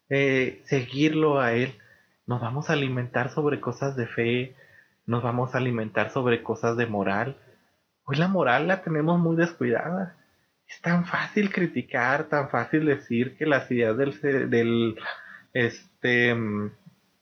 eh, 0.10 0.62
seguirlo 0.65 1.39
a 1.39 1.53
Él 1.53 1.73
nos 2.27 2.41
vamos 2.41 2.69
a 2.69 2.73
alimentar 2.73 3.29
sobre 3.29 3.62
cosas 3.62 3.95
de 3.95 4.05
fe, 4.05 4.53
nos 5.05 5.23
vamos 5.23 5.55
a 5.55 5.60
alimentar 5.60 6.12
sobre 6.12 6.43
cosas 6.43 6.75
de 6.75 6.86
moral. 6.86 7.38
Hoy 8.03 8.17
la 8.17 8.27
moral 8.27 8.67
la 8.67 8.81
tenemos 8.81 9.17
muy 9.17 9.38
descuidada. 9.38 10.17
Es 10.67 10.81
tan 10.81 11.05
fácil 11.05 11.49
criticar, 11.49 12.25
tan 12.25 12.49
fácil 12.49 12.86
decir 12.86 13.38
que 13.38 13.45
las 13.45 13.71
ideas 13.71 13.97
del, 13.97 14.49
del 14.49 14.97
este 15.53 16.36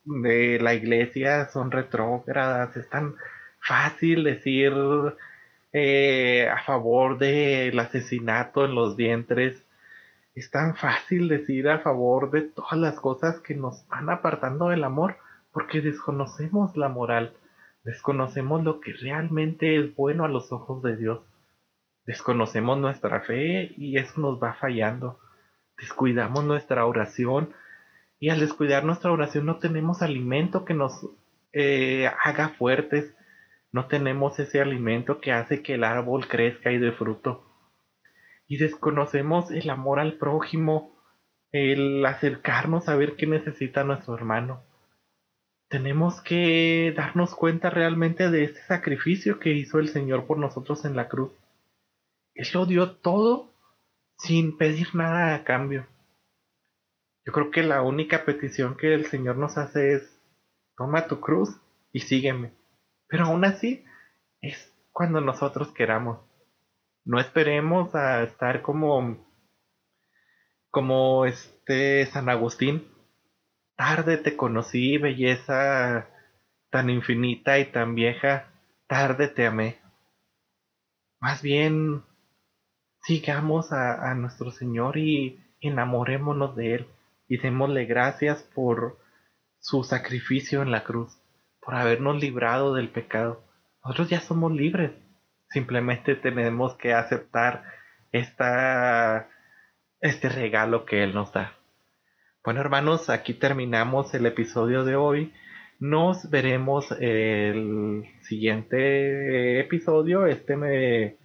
de 0.04 0.58
la 0.60 0.74
iglesia 0.74 1.48
son 1.50 1.70
retrógradas, 1.70 2.76
es 2.76 2.88
tan 2.90 3.14
fácil 3.60 4.24
decir 4.24 4.72
eh, 5.72 6.48
a 6.48 6.62
favor 6.64 7.18
del 7.18 7.78
asesinato 7.78 8.64
en 8.64 8.74
los 8.74 8.96
vientres, 8.96 9.64
es 10.36 10.50
tan 10.50 10.76
fácil 10.76 11.28
decir 11.28 11.66
a 11.68 11.78
favor 11.78 12.30
de 12.30 12.42
todas 12.42 12.78
las 12.78 13.00
cosas 13.00 13.40
que 13.40 13.54
nos 13.54 13.88
van 13.88 14.10
apartando 14.10 14.68
del 14.68 14.84
amor 14.84 15.16
porque 15.50 15.80
desconocemos 15.80 16.76
la 16.76 16.90
moral, 16.90 17.32
desconocemos 17.84 18.62
lo 18.62 18.80
que 18.80 18.92
realmente 18.92 19.76
es 19.76 19.96
bueno 19.96 20.26
a 20.26 20.28
los 20.28 20.52
ojos 20.52 20.82
de 20.82 20.98
Dios, 20.98 21.20
desconocemos 22.04 22.78
nuestra 22.78 23.22
fe 23.22 23.72
y 23.78 23.96
eso 23.96 24.20
nos 24.20 24.40
va 24.40 24.52
fallando, 24.52 25.18
descuidamos 25.78 26.44
nuestra 26.44 26.84
oración 26.84 27.54
y 28.20 28.28
al 28.28 28.38
descuidar 28.38 28.84
nuestra 28.84 29.12
oración 29.12 29.46
no 29.46 29.56
tenemos 29.56 30.02
alimento 30.02 30.66
que 30.66 30.74
nos 30.74 31.08
eh, 31.54 32.10
haga 32.22 32.50
fuertes, 32.50 33.14
no 33.72 33.86
tenemos 33.86 34.38
ese 34.38 34.60
alimento 34.60 35.18
que 35.18 35.32
hace 35.32 35.62
que 35.62 35.74
el 35.74 35.84
árbol 35.84 36.28
crezca 36.28 36.72
y 36.72 36.78
dé 36.78 36.92
fruto 36.92 37.45
y 38.48 38.58
desconocemos 38.58 39.50
el 39.50 39.70
amor 39.70 39.98
al 39.98 40.14
prójimo, 40.14 40.94
el 41.52 42.04
acercarnos 42.04 42.88
a 42.88 42.96
ver 42.96 43.16
qué 43.16 43.26
necesita 43.26 43.84
nuestro 43.84 44.14
hermano. 44.14 44.62
Tenemos 45.68 46.20
que 46.20 46.94
darnos 46.96 47.34
cuenta 47.34 47.70
realmente 47.70 48.30
de 48.30 48.44
este 48.44 48.60
sacrificio 48.62 49.40
que 49.40 49.50
hizo 49.50 49.78
el 49.78 49.88
Señor 49.88 50.26
por 50.26 50.38
nosotros 50.38 50.84
en 50.84 50.94
la 50.94 51.08
cruz. 51.08 51.32
Él 52.34 52.46
lo 52.54 52.66
dio 52.66 52.92
todo 52.92 53.50
sin 54.18 54.56
pedir 54.56 54.94
nada 54.94 55.34
a 55.34 55.44
cambio. 55.44 55.86
Yo 57.24 57.32
creo 57.32 57.50
que 57.50 57.64
la 57.64 57.82
única 57.82 58.24
petición 58.24 58.76
que 58.76 58.94
el 58.94 59.06
Señor 59.06 59.36
nos 59.36 59.58
hace 59.58 59.94
es, 59.94 60.20
toma 60.76 61.08
tu 61.08 61.20
cruz 61.20 61.50
y 61.92 62.00
sígueme. 62.00 62.52
Pero 63.08 63.24
aún 63.24 63.44
así 63.44 63.84
es 64.40 64.72
cuando 64.92 65.20
nosotros 65.20 65.72
queramos. 65.72 66.25
No 67.06 67.20
esperemos 67.20 67.94
a 67.94 68.24
estar 68.24 68.62
como 68.62 69.24
como 70.72 71.24
este 71.24 72.04
San 72.06 72.28
Agustín. 72.28 72.88
Tarde 73.76 74.16
te 74.18 74.36
conocí, 74.36 74.98
belleza 74.98 76.08
tan 76.68 76.90
infinita 76.90 77.60
y 77.60 77.70
tan 77.70 77.94
vieja, 77.94 78.50
tarde 78.88 79.28
te 79.28 79.46
amé. 79.46 79.78
Más 81.20 81.42
bien, 81.42 82.02
sigamos 83.02 83.70
a, 83.70 84.10
a 84.10 84.14
nuestro 84.16 84.50
Señor 84.50 84.96
y 84.96 85.40
enamorémonos 85.60 86.56
de 86.56 86.74
Él 86.74 86.86
y 87.28 87.38
démosle 87.38 87.84
gracias 87.84 88.42
por 88.42 88.98
su 89.60 89.84
sacrificio 89.84 90.60
en 90.60 90.72
la 90.72 90.82
cruz, 90.82 91.16
por 91.60 91.76
habernos 91.76 92.20
librado 92.20 92.74
del 92.74 92.88
pecado. 92.88 93.44
Nosotros 93.84 94.10
ya 94.10 94.20
somos 94.20 94.50
libres. 94.50 95.05
Simplemente 95.50 96.16
tenemos 96.16 96.76
que 96.76 96.92
aceptar 96.92 97.64
esta, 98.12 99.28
este 100.00 100.28
regalo 100.28 100.84
que 100.84 101.02
Él 101.02 101.14
nos 101.14 101.32
da. 101.32 101.52
Bueno 102.44 102.60
hermanos, 102.60 103.10
aquí 103.10 103.34
terminamos 103.34 104.14
el 104.14 104.26
episodio 104.26 104.84
de 104.84 104.96
hoy. 104.96 105.32
Nos 105.78 106.30
veremos 106.30 106.90
el 107.00 108.04
siguiente 108.22 109.60
episodio, 109.60 110.26
este 110.26 111.18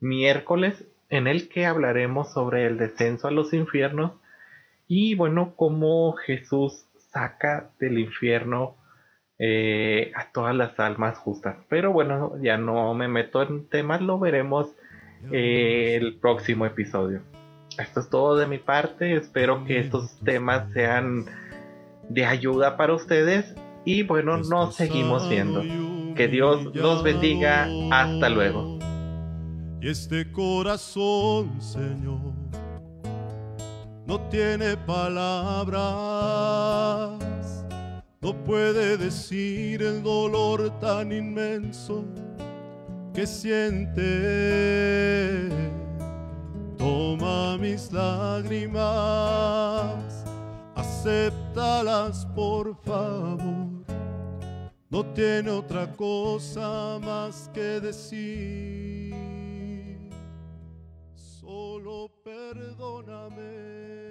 miércoles, 0.00 0.86
en 1.08 1.26
el 1.26 1.48
que 1.48 1.66
hablaremos 1.66 2.32
sobre 2.32 2.66
el 2.66 2.78
descenso 2.78 3.28
a 3.28 3.30
los 3.30 3.52
infiernos 3.52 4.12
y 4.88 5.14
bueno, 5.14 5.54
cómo 5.56 6.12
Jesús 6.12 6.86
saca 7.10 7.70
del 7.80 7.98
infierno 7.98 8.76
eh, 9.38 10.12
a 10.14 10.30
todas 10.32 10.54
las 10.54 10.78
almas 10.80 11.18
justas. 11.18 11.56
Pero 11.68 11.92
bueno, 11.92 12.32
ya 12.42 12.56
no 12.56 12.94
me 12.94 13.08
meto 13.08 13.42
en 13.42 13.68
temas, 13.68 14.00
lo 14.00 14.18
veremos 14.18 14.68
eh, 15.32 15.96
el 16.00 16.16
próximo 16.16 16.66
episodio. 16.66 17.22
Esto 17.78 18.00
es 18.00 18.08
todo 18.08 18.36
de 18.36 18.46
mi 18.46 18.58
parte, 18.58 19.14
espero 19.14 19.64
que 19.64 19.78
estos 19.78 20.18
temas 20.20 20.72
sean 20.72 21.26
de 22.08 22.24
ayuda 22.24 22.76
para 22.76 22.94
ustedes 22.94 23.54
y 23.84 24.02
bueno, 24.02 24.38
nos 24.38 24.74
seguimos 24.74 25.28
viendo. 25.28 25.62
Que 26.14 26.28
Dios 26.28 26.74
los 26.74 27.02
bendiga, 27.02 27.68
hasta 27.92 28.28
luego. 28.30 28.78
Y 29.80 29.90
este 29.90 30.32
corazón, 30.32 31.60
Señor, 31.60 32.32
no 34.06 34.20
tiene 34.28 34.76
palabras, 34.78 35.80
no 38.26 38.34
puede 38.34 38.96
decir 38.96 39.82
el 39.84 40.02
dolor 40.02 40.80
tan 40.80 41.12
inmenso 41.12 42.04
que 43.14 43.24
siente. 43.24 44.02
Toma 46.76 47.56
mis 47.56 47.92
lágrimas, 47.92 48.82
acéptalas 50.74 52.26
por 52.34 52.74
favor. 52.82 53.84
No 54.90 55.06
tiene 55.14 55.52
otra 55.52 55.92
cosa 55.92 56.98
más 57.00 57.48
que 57.54 57.78
decir, 57.80 59.14
solo 61.14 62.10
perdóname. 62.24 64.05